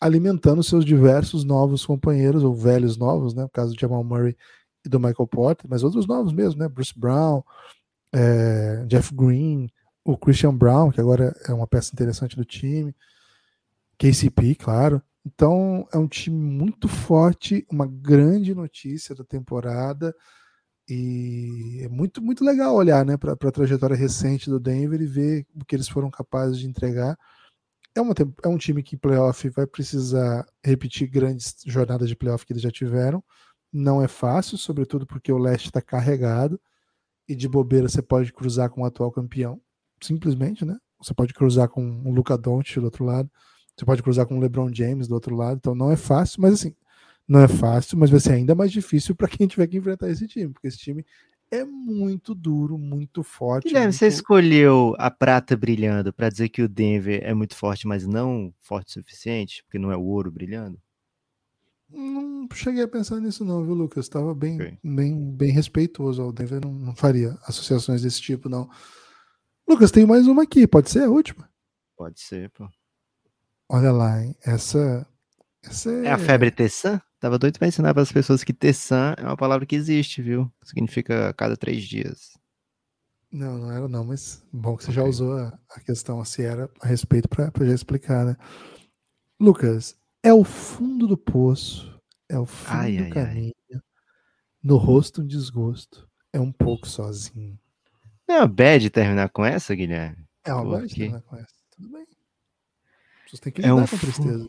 [0.00, 3.42] alimentando seus diversos novos companheiros, ou velhos novos, né?
[3.44, 4.36] No caso do Jamal Murray
[4.84, 6.68] e do Michael Porter, mas outros novos mesmo, né?
[6.68, 7.42] Bruce Brown,
[8.12, 9.68] eh, Jeff Green,
[10.04, 12.94] o Christian Brown, que agora é uma peça interessante do time,
[13.98, 15.02] KCP, claro.
[15.24, 20.14] Então é um time muito forte, uma grande notícia da temporada
[20.88, 25.46] e é muito muito legal olhar, né, para a trajetória recente do Denver e ver
[25.54, 27.16] o que eles foram capazes de entregar.
[27.94, 28.14] É, uma,
[28.44, 32.70] é um time que playoff vai precisar repetir grandes jornadas de playoff que eles já
[32.70, 33.22] tiveram.
[33.72, 36.60] Não é fácil, sobretudo porque o leste está carregado
[37.28, 39.60] e de bobeira você pode cruzar com o atual campeão,
[40.00, 40.76] simplesmente, né?
[41.00, 43.30] Você pode cruzar com o Luca Doncic do outro lado,
[43.76, 46.54] você pode cruzar com o LeBron James do outro lado, então não é fácil, mas
[46.54, 46.74] assim,
[47.30, 50.26] não é fácil, mas vai ser ainda mais difícil para quem tiver que enfrentar esse
[50.26, 51.06] time, porque esse time
[51.48, 53.68] é muito duro, muito forte.
[53.68, 54.14] Guilherme, você muito...
[54.14, 58.88] escolheu a prata brilhando para dizer que o Denver é muito forte, mas não forte
[58.88, 60.76] o suficiente, porque não é o ouro brilhando?
[61.88, 64.06] Não cheguei a pensar nisso não, viu, Lucas?
[64.06, 64.78] Estava bem, Ok.
[64.82, 68.68] bem, bem respeitoso ao Denver, não, não faria associações desse tipo, não.
[69.68, 71.48] Lucas, tem mais uma aqui, pode ser a última?
[71.96, 72.68] Pode ser, pô.
[73.68, 74.34] Olha lá, hein?
[74.44, 75.06] Essa,
[75.62, 76.06] essa é...
[76.06, 77.00] É a febre Tessan?
[77.20, 80.50] Tava doido pra ensinar para as pessoas que Tessan é uma palavra que existe, viu?
[80.64, 82.32] Significa cada três dias.
[83.32, 85.10] Não, não era não, mas bom que você já Ok.
[85.10, 88.36] usou a, a questão, se era a respeito para já explicar, né?
[89.40, 91.98] Lucas, é o fundo do poço,
[92.28, 93.14] é o fim Ai, do ai, ai.
[93.14, 93.52] caminho,
[94.62, 97.58] no rosto um desgosto, é um pouco sozinho.
[98.28, 100.24] Não é uma bad terminar com essa, Guilherme?
[100.44, 101.08] É uma Por verdade, quê?
[101.08, 101.54] né, com essa.
[101.70, 102.06] Tudo bem.
[103.24, 104.48] Pessoas têm que É lidar um com tristeza.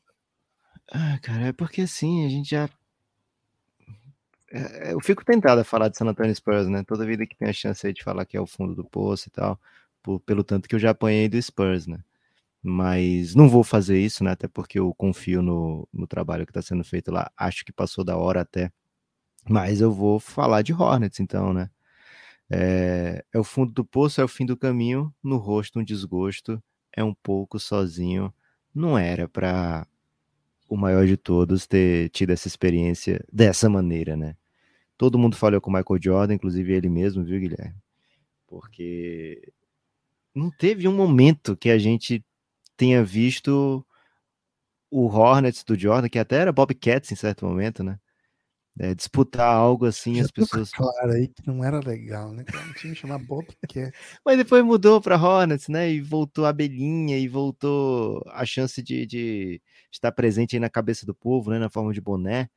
[0.92, 2.70] Ah, cara, é porque assim, a gente já.
[4.52, 6.84] É, é, Eu fico tentado a falar de San Antonio Spurs, né?
[6.84, 9.28] Toda vida que tem a chance aí de falar que é o fundo do poço
[9.28, 9.60] e tal,
[10.04, 12.00] por- pelo tanto que eu já apanhei do Spurs, né?
[12.64, 14.32] Mas não vou fazer isso, né?
[14.34, 17.32] Até porque eu confio no, no trabalho que está sendo feito lá.
[17.38, 18.72] Acho que passou da hora até.
[19.50, 21.70] Mas eu vou falar de Hornets, então, né?
[22.50, 26.62] É, é o fundo do poço, é o fim do caminho, no rosto um desgosto,
[26.96, 28.34] é um pouco sozinho.
[28.74, 29.88] Não era para
[30.72, 34.38] o maior de todos ter tido essa experiência dessa maneira, né?
[34.98, 37.76] Todo mundo falou com o Michael Jordan, inclusive ele mesmo, viu, Guilherme?
[38.48, 39.52] Porque
[40.34, 42.24] não teve um momento que a gente
[42.78, 43.86] tenha visto
[44.90, 48.00] o Hornets do Jordan, que até era Bobcats em certo momento, né?
[48.80, 50.72] É, disputar algo assim, Já as pessoas.
[50.72, 52.44] Claro aí que não era legal, né?
[52.44, 52.74] Cara?
[52.74, 53.56] Tinha que chamar Bobcat.
[54.26, 55.92] Mas depois mudou para Hornets, né?
[55.92, 59.62] E voltou a abelhinha e voltou a chance de, de
[59.92, 61.60] estar presente aí na cabeça do povo, né?
[61.60, 62.50] Na forma de boné.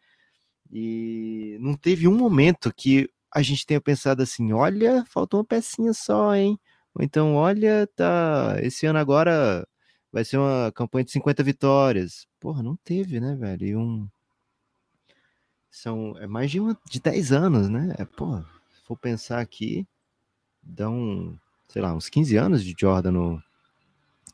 [0.72, 5.92] E não teve um momento que a gente tenha pensado assim: olha, faltou uma pecinha
[5.92, 6.58] só, hein?
[6.94, 8.56] Ou então, olha, tá.
[8.62, 9.66] Esse ano agora
[10.12, 12.26] vai ser uma campanha de 50 vitórias.
[12.40, 13.66] Porra, não teve, né, velho?
[13.66, 14.08] E um
[15.74, 17.94] são é mais de, uma, de 10 anos, né?
[17.98, 19.86] É, pô, se for pensar aqui,
[20.62, 21.36] dão,
[21.68, 23.42] sei lá, uns 15 anos de Jordan no.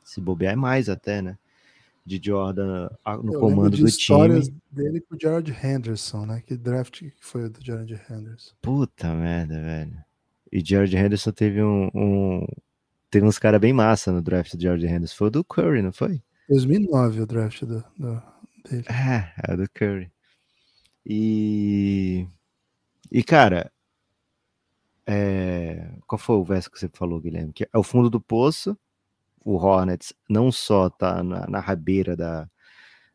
[0.04, 1.38] Se bobear é mais até, né?
[2.04, 2.90] De Jordan
[3.22, 4.60] no Eu comando de do histórias time.
[4.70, 6.42] dele com o Jared Henderson, né?
[6.46, 8.54] Que draft que foi o do Jared Henderson?
[8.60, 10.04] Puta merda, velho.
[10.52, 11.88] E Jared Henderson teve um.
[11.94, 12.46] um
[13.10, 15.16] teve uns caras bem massa no draft do Jared Henderson.
[15.16, 16.22] Foi o do Curry, não foi?
[16.50, 18.22] 2009 o draft do, do
[18.68, 18.84] dele.
[18.88, 20.10] É, é o do Curry.
[21.06, 22.26] E.
[23.10, 23.72] E, cara.
[25.06, 27.52] É, qual foi o verso que você falou, Guilherme?
[27.52, 28.78] Que é o fundo do poço.
[29.44, 32.48] O Hornets não só tá na, na rabeira da,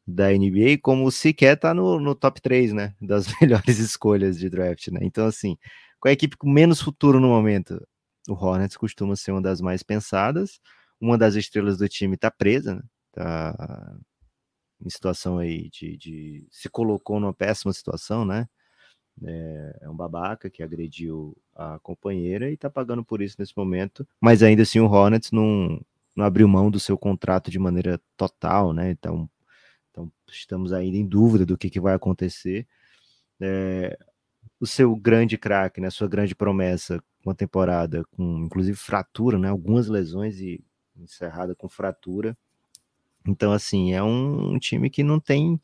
[0.08, 2.96] da NBA, como sequer tá no, no top 3, né?
[3.02, 5.00] Das melhores escolhas de draft, né?
[5.04, 5.58] Então, assim,
[6.00, 7.82] com a equipe com menos futuro no momento,
[8.30, 10.60] o Hornets costuma ser uma das mais pensadas.
[11.00, 12.82] Uma das estrelas do time tá presa, né?
[13.14, 13.96] Tá
[14.84, 18.48] em situação aí de, de, se colocou numa péssima situação, né?
[19.24, 24.06] É, é, um babaca que agrediu a companheira e tá pagando por isso nesse momento.
[24.20, 25.82] Mas ainda assim o Hornets não,
[26.16, 28.92] não abriu mão do seu contrato de maneira total, né?
[28.92, 29.30] Então,
[29.90, 32.68] então estamos ainda em dúvida do que, que vai acontecer.
[33.40, 33.98] É,
[34.60, 35.90] o seu grande craque, né?
[35.90, 39.50] Sua grande promessa com a temporada, com inclusive fratura, né?
[39.50, 40.62] Algumas lesões e
[40.98, 42.38] encerrada com fratura
[43.28, 45.60] então, assim, é um, time que não tem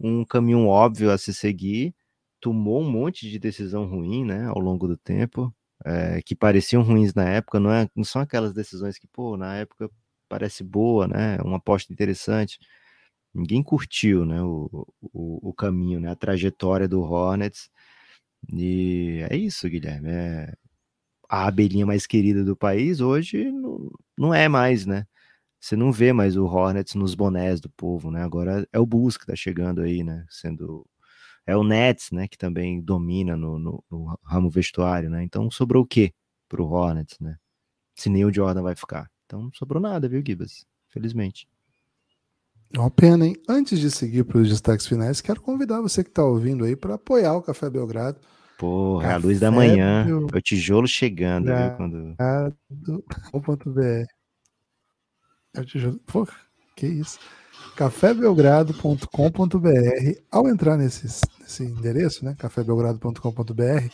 [0.00, 1.94] um caminho óbvio a se seguir,
[2.40, 7.14] tomou um monte de decisão ruim, né, ao longo do tempo, é, que pareciam ruins
[7.14, 9.90] na época, não, é, não são aquelas decisões que, pô, na época
[10.28, 12.58] parece boa, né, uma aposta interessante.
[13.34, 17.70] Ninguém curtiu, né, o, o, o caminho, né, a trajetória do Hornets.
[18.52, 20.10] E é isso, Guilherme.
[20.10, 20.54] É
[21.28, 25.06] a abelhinha mais querida do país hoje não, não é mais, né?
[25.64, 28.22] Você não vê mais o Hornets nos bonés do povo, né?
[28.22, 30.26] Agora é o Bulls que tá chegando aí, né?
[30.28, 30.86] Sendo
[31.46, 32.28] é o Nets, né?
[32.28, 35.22] Que também domina no, no, no ramo vestuário, né?
[35.24, 36.12] Então sobrou o quê
[36.50, 37.36] pro Hornets, né?
[37.96, 39.10] Se nem o Jordan vai ficar.
[39.24, 40.66] Então não sobrou nada, viu, Gibas?
[40.90, 41.48] Felizmente.
[42.74, 43.34] É uma pena, hein?
[43.48, 46.96] Antes de seguir para os destaques finais, quero convidar você que está ouvindo aí para
[46.96, 48.20] apoiar o Café Belgrado.
[48.58, 50.26] Porra, Café a luz da manhã, Bel...
[50.30, 51.76] é o tijolo chegando, viu?
[51.78, 52.14] Quando...
[53.72, 54.04] .br
[56.06, 56.26] Pô,
[56.76, 57.18] que isso.
[57.76, 60.20] cafébelgrado.com.br.
[60.30, 61.06] Ao entrar nesse,
[61.40, 63.88] nesse endereço, né, cafébelgrado.com.br,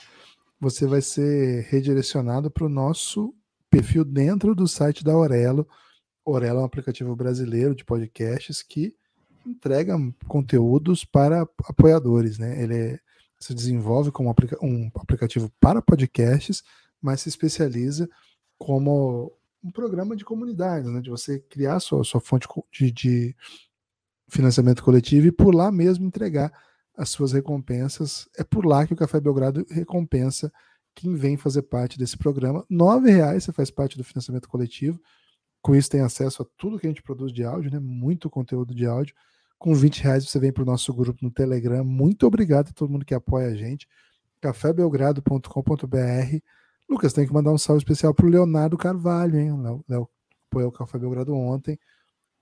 [0.58, 3.34] você vai ser redirecionado para o nosso
[3.70, 5.66] perfil dentro do site da Aurelo.
[6.26, 8.94] Aurelo é um aplicativo brasileiro de podcasts que
[9.46, 9.96] entrega
[10.28, 12.62] conteúdos para apoiadores, né?
[12.62, 12.98] Ele é,
[13.38, 16.62] se desenvolve como um aplicativo para podcasts,
[17.00, 18.08] mas se especializa
[18.58, 19.32] como
[19.62, 21.00] um programa de comunidade, né?
[21.00, 23.36] De você criar sua, sua fonte de, de
[24.28, 26.52] financiamento coletivo e por lá mesmo entregar
[26.96, 28.28] as suas recompensas.
[28.36, 30.52] É por lá que o Café Belgrado recompensa
[30.94, 32.64] quem vem fazer parte desse programa.
[32.70, 35.00] R$ reais você faz parte do financiamento coletivo.
[35.62, 37.78] Com isso tem acesso a tudo que a gente produz de áudio, né?
[37.78, 39.14] Muito conteúdo de áudio.
[39.58, 41.84] Com 20 reais você vem para o nosso grupo no Telegram.
[41.84, 43.86] Muito obrigado a todo mundo que apoia a gente.
[44.40, 46.40] cafébelgrado.com.br
[46.90, 49.52] Lucas, tem que mandar um salve especial pro Leonardo Carvalho, hein?
[49.52, 50.08] O Léo
[50.48, 51.78] apoiou o Café Belgrado ontem.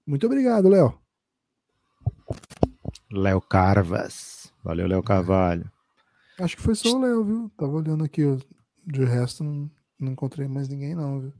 [0.06, 0.98] Muito obrigado, Léo.
[3.12, 4.50] Léo Carvas.
[4.64, 5.70] Valeu, Léo Carvalho.
[6.40, 7.52] Acho que foi só o Léo, viu?
[7.58, 8.22] Tava olhando aqui,
[8.86, 9.70] de resto não,
[10.00, 11.32] não encontrei mais ninguém não, viu?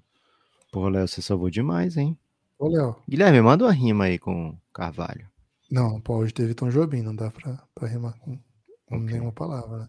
[0.71, 2.19] Pô, Léo, você salvou demais, hein?
[2.59, 2.95] Ô, Léo.
[3.09, 5.27] Guilherme, manda uma rima aí com Carvalho.
[5.71, 8.39] Não, pô, hoje teve Tom Jobim, não dá pra, pra rimar com,
[8.85, 9.13] com okay.
[9.13, 9.89] nenhuma palavra, né?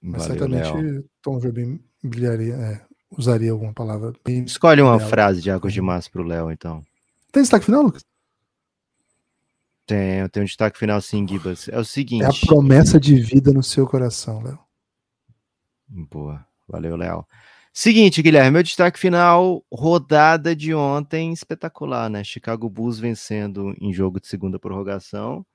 [0.00, 1.04] Mas Valeu, certamente Léo.
[1.22, 2.80] Tom Jobim brilharia, é,
[3.10, 4.12] usaria alguma palavra.
[4.46, 6.84] Escolhe uma frase de Águas de Março pro Léo, então.
[7.32, 8.04] Tem destaque final, Lucas?
[9.86, 11.68] Tenho, tenho um destaque final sim, Gibas.
[11.68, 12.24] É o seguinte.
[12.24, 14.58] É a promessa de vida no seu coração, Léo.
[15.88, 16.46] Boa.
[16.68, 17.26] Valeu, Léo.
[17.72, 22.24] Seguinte, Guilherme, meu destaque final, rodada de ontem, espetacular, né?
[22.24, 25.46] Chicago Bulls vencendo em jogo de segunda prorrogação,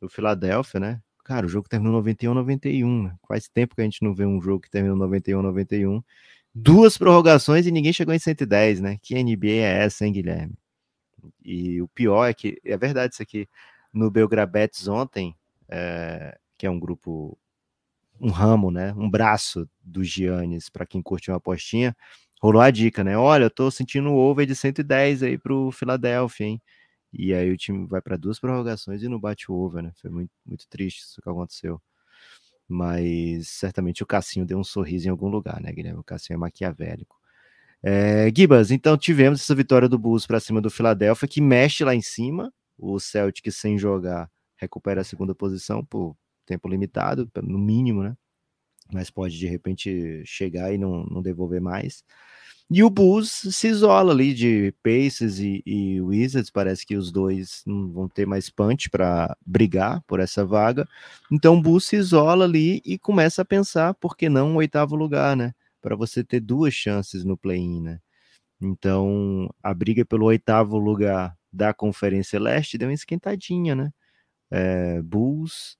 [0.00, 1.00] o Philadelphia, né?
[1.28, 3.14] Cara, o jogo terminou 91 91, né?
[3.28, 6.02] Faz tempo que a gente não vê um jogo que terminou 91 91.
[6.54, 8.96] Duas prorrogações e ninguém chegou em 110, né?
[9.02, 10.54] Que NBA é essa, hein, Guilherme?
[11.44, 13.46] E o pior é que, é verdade isso aqui,
[13.92, 15.36] no Belgrabetes ontem,
[15.68, 17.38] é, que é um grupo
[18.20, 18.94] um ramo, né?
[18.94, 21.96] Um braço do Giannis, para quem curte uma apostinha,
[22.42, 23.18] rolou a dica, né?
[23.18, 26.62] Olha, eu tô sentindo um over de 110 aí pro Philadelphia, hein?
[27.12, 29.92] E aí o time vai para duas prorrogações e não bate o over, né?
[29.96, 31.80] Foi muito, muito triste isso que aconteceu.
[32.68, 36.00] Mas certamente o Cassinho deu um sorriso em algum lugar, né, Guilherme?
[36.00, 37.16] O Cassinho é maquiavélico.
[37.82, 41.94] É, Gibas, então tivemos essa vitória do Bulls para cima do Philadelphia, que mexe lá
[41.94, 42.52] em cima.
[42.76, 48.16] O Celtic sem jogar recupera a segunda posição por tempo limitado, no mínimo, né?
[48.92, 52.02] Mas pode de repente chegar e não, não devolver mais.
[52.70, 57.62] E o Bulls se isola ali de Pacers e, e Wizards, parece que os dois
[57.66, 60.86] não vão ter mais punch para brigar por essa vaga.
[61.32, 64.94] Então o Bulls se isola ali e começa a pensar, por que não o oitavo
[64.96, 65.54] lugar, né?
[65.80, 68.00] Para você ter duas chances no play-in, né?
[68.60, 73.90] Então a briga pelo oitavo lugar da Conferência Leste deu uma esquentadinha, né?
[74.50, 75.78] É, Bulls,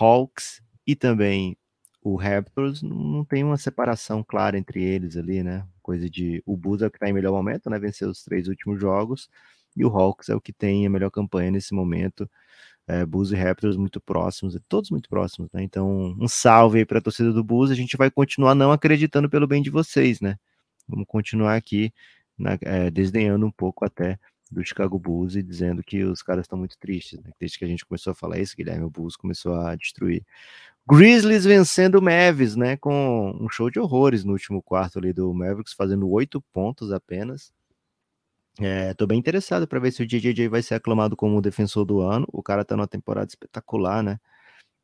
[0.00, 1.56] Hawks e também
[2.12, 5.66] o Raptors não tem uma separação clara entre eles ali, né?
[5.82, 7.78] Coisa de o Bulls é o que está em melhor momento, né?
[7.78, 9.28] Venceu os três últimos jogos
[9.76, 12.28] e o Hawks é o que tem a melhor campanha nesse momento.
[12.86, 15.62] É, Bulls e Raptors muito próximos, todos muito próximos, né?
[15.62, 17.70] Então, um salve aí para a torcida do Bulls.
[17.70, 20.38] A gente vai continuar não acreditando pelo bem de vocês, né?
[20.88, 21.92] Vamos continuar aqui
[22.38, 24.18] na, é, desdenhando um pouco até
[24.50, 27.20] do Chicago Bulls e dizendo que os caras estão muito tristes.
[27.20, 27.30] Né?
[27.38, 30.24] Desde que a gente começou a falar isso, Guilherme, o Bulls começou a destruir.
[30.90, 32.74] Grizzlies vencendo o Mavis, né?
[32.78, 37.52] Com um show de horrores no último quarto ali do Mavericks, fazendo oito pontos apenas.
[38.58, 41.84] É, tô bem interessado para ver se o JJJ vai ser aclamado como o defensor
[41.84, 42.26] do ano.
[42.32, 44.18] O cara tá numa temporada espetacular, né?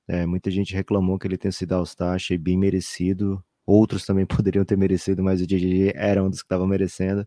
[0.07, 3.43] É, muita gente reclamou que ele tenha sido All-Star, achei bem merecido.
[3.65, 7.27] Outros também poderiam ter merecido, mas o JJJ era um dos que estava merecendo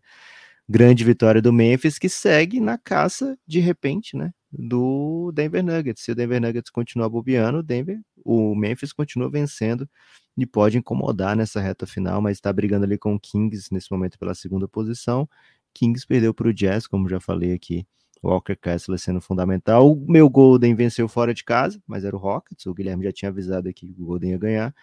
[0.68, 6.02] grande vitória do Memphis, que segue na caça, de repente, né, do Denver Nuggets.
[6.02, 9.88] Se o Denver Nuggets continuar bobeando, o Denver, o Memphis continua vencendo
[10.36, 14.18] e pode incomodar nessa reta final, mas está brigando ali com o Kings nesse momento
[14.18, 15.28] pela segunda posição.
[15.74, 17.86] Kings perdeu para o Jazz, como já falei aqui.
[18.22, 19.92] Walker Kessler sendo fundamental.
[19.92, 22.66] O meu Golden venceu fora de casa, mas era o Rockets.
[22.66, 24.74] O Guilherme já tinha avisado aqui que o Golden ia ganhar.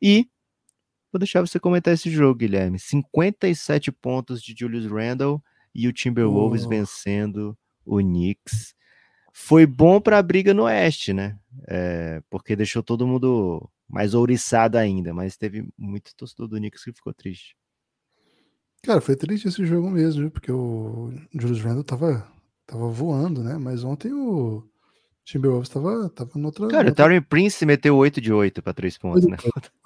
[0.00, 0.28] E
[1.12, 2.78] Vou deixar você comentar esse jogo, Guilherme.
[2.78, 5.42] 57 pontos de Julius Randle
[5.74, 6.68] e o Timberwolves oh.
[6.70, 8.74] vencendo o Knicks.
[9.32, 11.38] Foi bom para a briga no Oeste, né?
[11.68, 16.92] É, porque deixou todo mundo mais ouriçado ainda, mas teve muito torcedor do Knicks que
[16.92, 17.54] ficou triste.
[18.82, 22.26] Cara, foi triste esse jogo mesmo, porque o Julius Randle tava,
[22.66, 23.58] tava voando, né?
[23.58, 24.66] Mas ontem o
[25.24, 26.68] Timberwolves tava, tava noutra.
[26.68, 27.04] Cara, outra...
[27.04, 29.36] o Tyron Prince meteu 8 de 8 para 3 pontos, 8 né?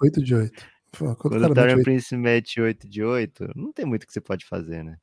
[0.01, 0.76] 8 de 8.
[1.17, 4.83] Quando o Dorian Prince mete 8 de 8, não tem muito que você pode fazer,
[4.83, 4.97] né?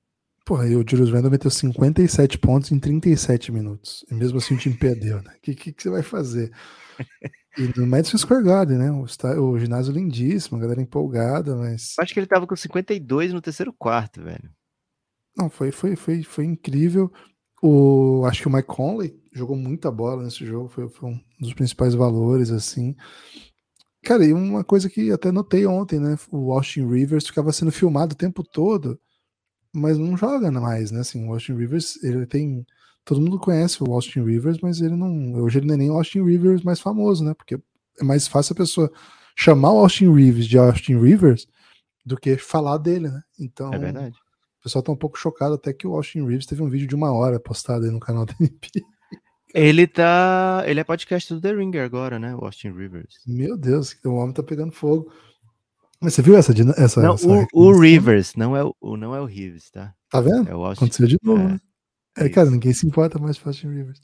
[0.45, 4.05] Porra, e o Julius Randle meteu 57 pontos em 37 minutos.
[4.11, 5.33] E mesmo assim o time perdeu, né?
[5.37, 6.53] O que, que, que, você vai fazer?
[7.57, 8.91] E no Madison Square Garden, né?
[8.91, 9.07] O,
[9.41, 11.95] o ginásio lindíssimo, a galera empolgada, mas.
[12.01, 14.51] Acho que ele tava com 52 no terceiro quarto, velho.
[15.37, 17.13] Não, foi, foi, foi, foi incrível.
[17.63, 21.55] O, acho que o Mike Conley jogou muita bola nesse jogo, foi, foi um dos
[21.55, 22.97] principais valores, assim.
[24.05, 26.17] Cara, e uma coisa que até notei ontem, né?
[26.31, 29.01] O Austin Rivers ficava sendo filmado o tempo todo,
[29.73, 31.01] mas não joga mais, né?
[31.01, 32.67] Assim, o Austin Rivers, ele tem.
[33.05, 35.35] Todo mundo conhece o Austin Rivers, mas ele não.
[35.43, 37.35] Hoje ele não é nem o Austin Rivers mais famoso, né?
[37.35, 37.57] Porque
[38.01, 38.93] é mais fácil a pessoa
[39.37, 41.47] chamar o Austin Rivers de Austin Rivers
[42.05, 43.23] do que falar dele, né?
[43.39, 43.73] Então.
[43.73, 44.17] É verdade.
[44.61, 46.95] O pessoal tá um pouco chocado até que o Austin Reeves teve um vídeo de
[46.95, 48.83] uma hora postado aí no canal da MP.
[49.55, 50.65] Ele tá.
[50.67, 52.35] Ele é podcast do The Ringer agora, né?
[52.35, 53.21] O Austin Rivers.
[53.25, 55.13] Meu Deus, o homem tá pegando fogo.
[56.01, 56.53] Mas você viu essa?
[56.77, 59.95] essa, não, essa o, o, Rivers, não é o, não é o Rivers, tá?
[60.11, 60.49] Tá vendo?
[60.51, 60.85] É o Austin...
[60.85, 61.61] Aconteceu de novo, é, né?
[62.19, 64.03] É, cara, ninguém se importa mais com o Austin Rivers.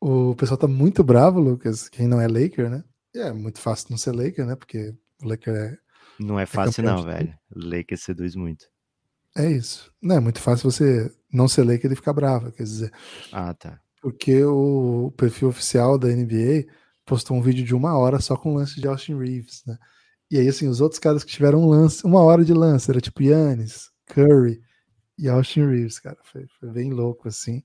[0.00, 2.82] O pessoal tá muito bravo, Lucas, quem não é Laker, né?
[3.14, 4.56] É muito fácil não ser Laker, né?
[4.56, 5.78] Porque o Laker é.
[6.18, 7.34] Não é, é fácil, é não, velho.
[7.54, 8.64] Laker seduz muito.
[9.36, 9.92] É isso.
[10.00, 12.90] Não é muito fácil você não ser Laker e ficar bravo, quer dizer.
[13.30, 13.78] Ah, tá
[14.08, 16.64] porque o perfil oficial da NBA
[17.04, 19.76] postou um vídeo de uma hora só com lance de Austin Reeves, né?
[20.30, 23.00] E aí, assim, os outros caras que tiveram um lance, uma hora de lance, era
[23.00, 24.60] tipo Yannis, Curry
[25.18, 26.16] e Austin Reeves, cara.
[26.22, 27.62] Foi, foi bem louco, assim.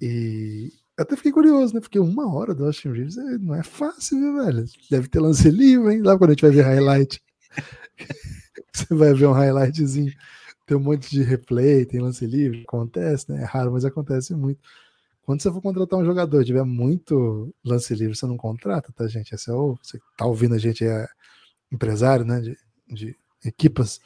[0.00, 1.80] E até fiquei curioso, né?
[1.80, 4.64] Porque uma hora do Austin Reeves é, não é fácil, viu, velho?
[4.90, 6.02] Deve ter lance livre, hein?
[6.02, 7.20] Lá quando a gente vai ver highlight.
[8.72, 10.12] Você vai ver um highlightzinho,
[10.66, 13.42] tem um monte de replay, tem lance livre, acontece, né?
[13.42, 14.60] É raro, mas acontece muito.
[15.24, 19.06] Quando você for contratar um jogador e tiver muito lance livre, você não contrata, tá,
[19.06, 19.34] gente?
[19.34, 21.06] Esse é o, você tá ouvindo a gente, é
[21.72, 22.40] empresário, né?
[22.40, 22.56] De,
[22.88, 24.00] de equipas.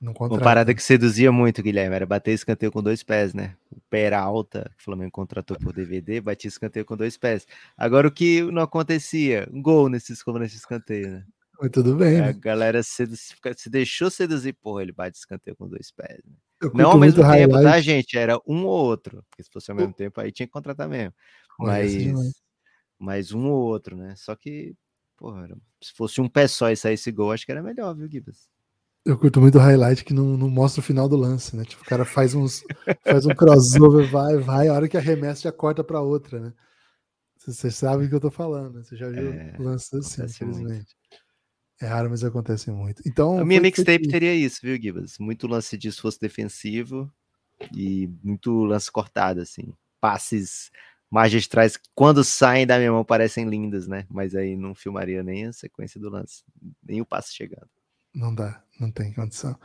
[0.00, 0.34] Não contrata.
[0.34, 3.56] Uma parada que seduzia muito, Guilherme, era bater escanteio com dois pés, né?
[3.70, 7.46] O pé era alta, o Flamengo contratou por DVD, batia escanteio com dois pés.
[7.76, 9.48] Agora o que não acontecia?
[9.52, 11.24] Um gol nesses, nesse escanteio, né?
[11.60, 12.32] Mas tudo bem, A né?
[12.32, 16.18] galera se, se deixou seduzir, porra, ele bate escanteio com dois pés.
[16.24, 16.34] Né?
[16.72, 17.82] Não ao mesmo tempo, tá, highlight.
[17.84, 18.16] gente?
[18.16, 19.24] Era um ou outro.
[19.28, 21.14] Porque se fosse ao mesmo tempo, aí tinha que contratar mesmo.
[21.58, 22.12] Demais.
[22.12, 22.32] Mas,
[22.98, 24.14] mas um ou outro, né?
[24.16, 24.74] Só que,
[25.16, 25.48] porra,
[25.82, 28.48] se fosse um pé só e saísse gol, acho que era melhor, viu, Gibas?
[29.04, 31.64] Eu curto muito o highlight que não, não mostra o final do lance, né?
[31.64, 32.62] Tipo, o cara faz uns
[33.04, 36.54] faz um crossover, vai, vai, a hora que arremessa já corta pra outra, né?
[37.36, 38.82] Vocês sabem o que eu tô falando, né?
[38.82, 40.86] Você já viu É, lances assim, acontece muito.
[41.80, 43.02] É raro, mas acontece muito.
[43.06, 45.18] Então, A minha mixtape que- teria isso, viu, Gibas?
[45.18, 47.10] Muito lance de esforço defensivo
[47.74, 49.72] e muito lance cortado, assim.
[50.00, 50.70] Passes
[51.10, 54.06] magistrais que, quando saem da minha mão, parecem lindas, né?
[54.10, 56.42] Mas aí não filmaria nem a sequência do lance,
[56.82, 57.68] nem o passe chegando.
[58.14, 59.58] Não dá, não tem condição.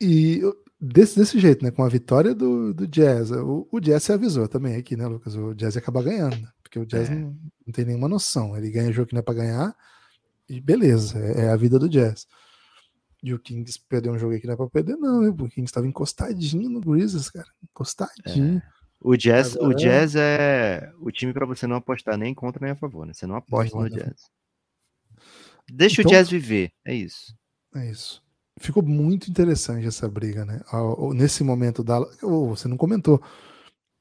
[0.00, 0.40] E
[0.80, 1.70] desse, desse jeito, né?
[1.70, 5.36] Com a vitória do, do Jazz, o, o Jazz se avisou também aqui, né, Lucas?
[5.36, 6.48] O Jazz ia acabar ganhando, né?
[6.62, 7.14] porque o Jazz É.
[7.14, 7.36] não,
[7.66, 8.56] não tem nenhuma noção.
[8.56, 9.76] Ele ganha jogo que não é pra ganhar
[10.48, 12.26] e beleza, é, é a vida do Jazz.
[13.22, 15.22] E o Kings perdeu um jogo que não é pra perder, não.
[15.24, 15.30] hein?
[15.30, 17.46] O Kings estava encostadinho no Grizzlies, cara.
[17.62, 18.62] Encostadinho.
[19.00, 22.72] O Jazz, o Agora- Jazz é o time pra você não apostar nem contra nem
[22.72, 23.12] a favor, né?
[23.14, 24.04] Você não aposta no contra.
[24.04, 24.20] Jazz.
[25.70, 27.34] Deixa Então- o Jazz viver, é isso.
[27.74, 28.22] É isso.
[28.60, 30.60] Ficou muito interessante essa briga, né?
[31.14, 32.22] Nesse momento, o Dallas.
[32.22, 33.20] ô, você não comentou.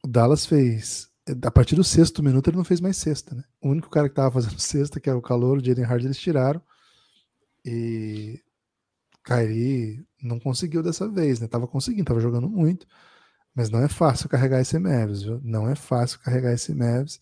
[0.03, 1.09] O Dallas fez.
[1.45, 3.43] A partir do sexto minuto, ele não fez mais sexta, né?
[3.61, 6.17] O único cara que tava fazendo sexta, que era o calor, o Jaden Hardy, eles
[6.17, 6.61] tiraram.
[7.65, 8.41] E.
[9.25, 11.47] Kyrie não conseguiu dessa vez, né?
[11.47, 12.87] Tava conseguindo, tava jogando muito.
[13.55, 15.41] Mas não é fácil carregar esse Mavs, viu?
[15.43, 17.19] Não é fácil carregar esse Mavs.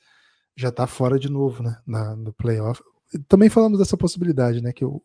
[0.56, 1.78] Já tá fora de novo, né?
[1.88, 2.82] Na, no playoff.
[3.28, 4.74] Também falamos dessa possibilidade, né?
[4.74, 5.02] Que o,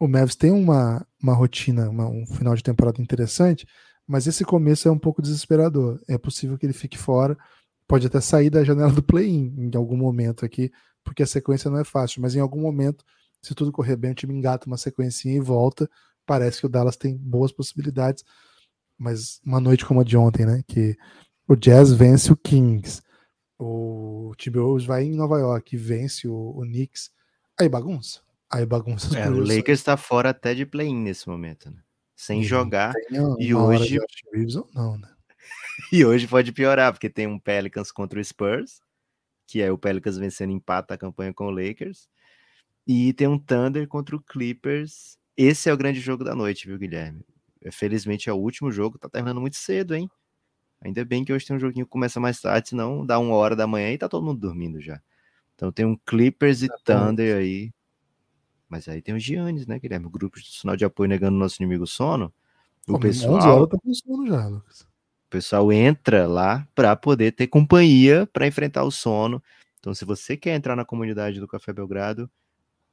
[0.00, 3.66] o Mavs tem uma, uma rotina, uma- um final de temporada interessante,
[4.06, 6.00] mas esse começo é um pouco desesperador.
[6.08, 7.38] É possível que ele fique fora,
[7.88, 10.70] pode até sair da janela do play-in em algum momento aqui,
[11.02, 13.04] porque a sequência não é fácil, mas em algum momento,
[13.42, 15.90] se tudo correr bem, o time engata uma sequencinha e volta.
[16.26, 18.22] Parece que o Dallas tem boas possibilidades,
[18.98, 20.62] mas uma noite como a de ontem, né?
[20.68, 20.96] Que
[21.48, 23.00] o Jazz vence o Kings,
[23.58, 27.10] o Timberwolves vai em Nova York e vence o, o Knicks.
[27.58, 28.20] Aí bagunça.
[28.50, 29.18] Aí bagunça.
[29.18, 31.80] É, o Lakers tá fora até de play-in nesse momento, né?
[32.14, 32.92] Sem jogar.
[33.10, 33.98] e E hoje
[34.58, 35.08] ou não, né?
[35.92, 38.80] E hoje pode piorar, porque tem um Pelicans contra o Spurs,
[39.46, 42.08] que é o Pelicans vencendo empata a campanha com o Lakers.
[42.86, 45.16] E tem um Thunder contra o Clippers.
[45.36, 47.24] Esse é o grande jogo da noite, viu, Guilherme?
[47.72, 50.10] Felizmente é o último jogo, tá terminando muito cedo, hein?
[50.80, 53.56] Ainda bem que hoje tem um joguinho que começa mais tarde, senão dá uma hora
[53.56, 55.00] da manhã e tá todo mundo dormindo já.
[55.54, 56.68] Então tem um Clippers e.
[56.84, 57.72] Thunder aí.
[58.68, 60.06] Mas aí tem os Giannis, né, Guilherme?
[60.06, 62.32] O grupo de sinal de apoio negando o nosso inimigo sono.
[62.86, 64.87] O Pô, pessoal 11 horas tá com sono já, Lucas.
[65.28, 69.42] O pessoal entra lá para poder ter companhia para enfrentar o sono.
[69.78, 72.30] Então, se você quer entrar na comunidade do Café Belgrado,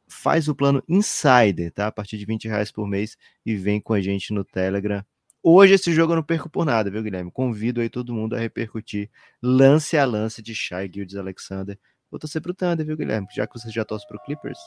[0.06, 1.88] faz o plano Insider, tá?
[1.88, 5.02] A partir de 20 reais por mês e vem com a gente no Telegram.
[5.42, 7.32] Hoje esse jogo eu não perco por nada, viu, Guilherme?
[7.32, 9.10] Convido aí todo mundo a repercutir
[9.42, 11.80] lance a lance de Shai Gildes Alexander.
[12.12, 13.28] Vou torcer pro Thunder, viu, Guilherme?
[13.34, 14.60] Já que você já torce pro Clippers.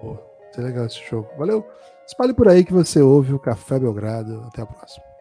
[0.00, 0.16] Pô,
[0.54, 1.28] ser legal esse jogo.
[1.36, 1.68] Valeu.
[2.06, 4.42] Espalhe por aí que você ouve o Café Belgrado.
[4.46, 5.13] Até a próxima.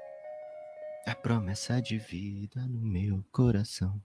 [1.06, 4.02] A promessa de vida no meu coração.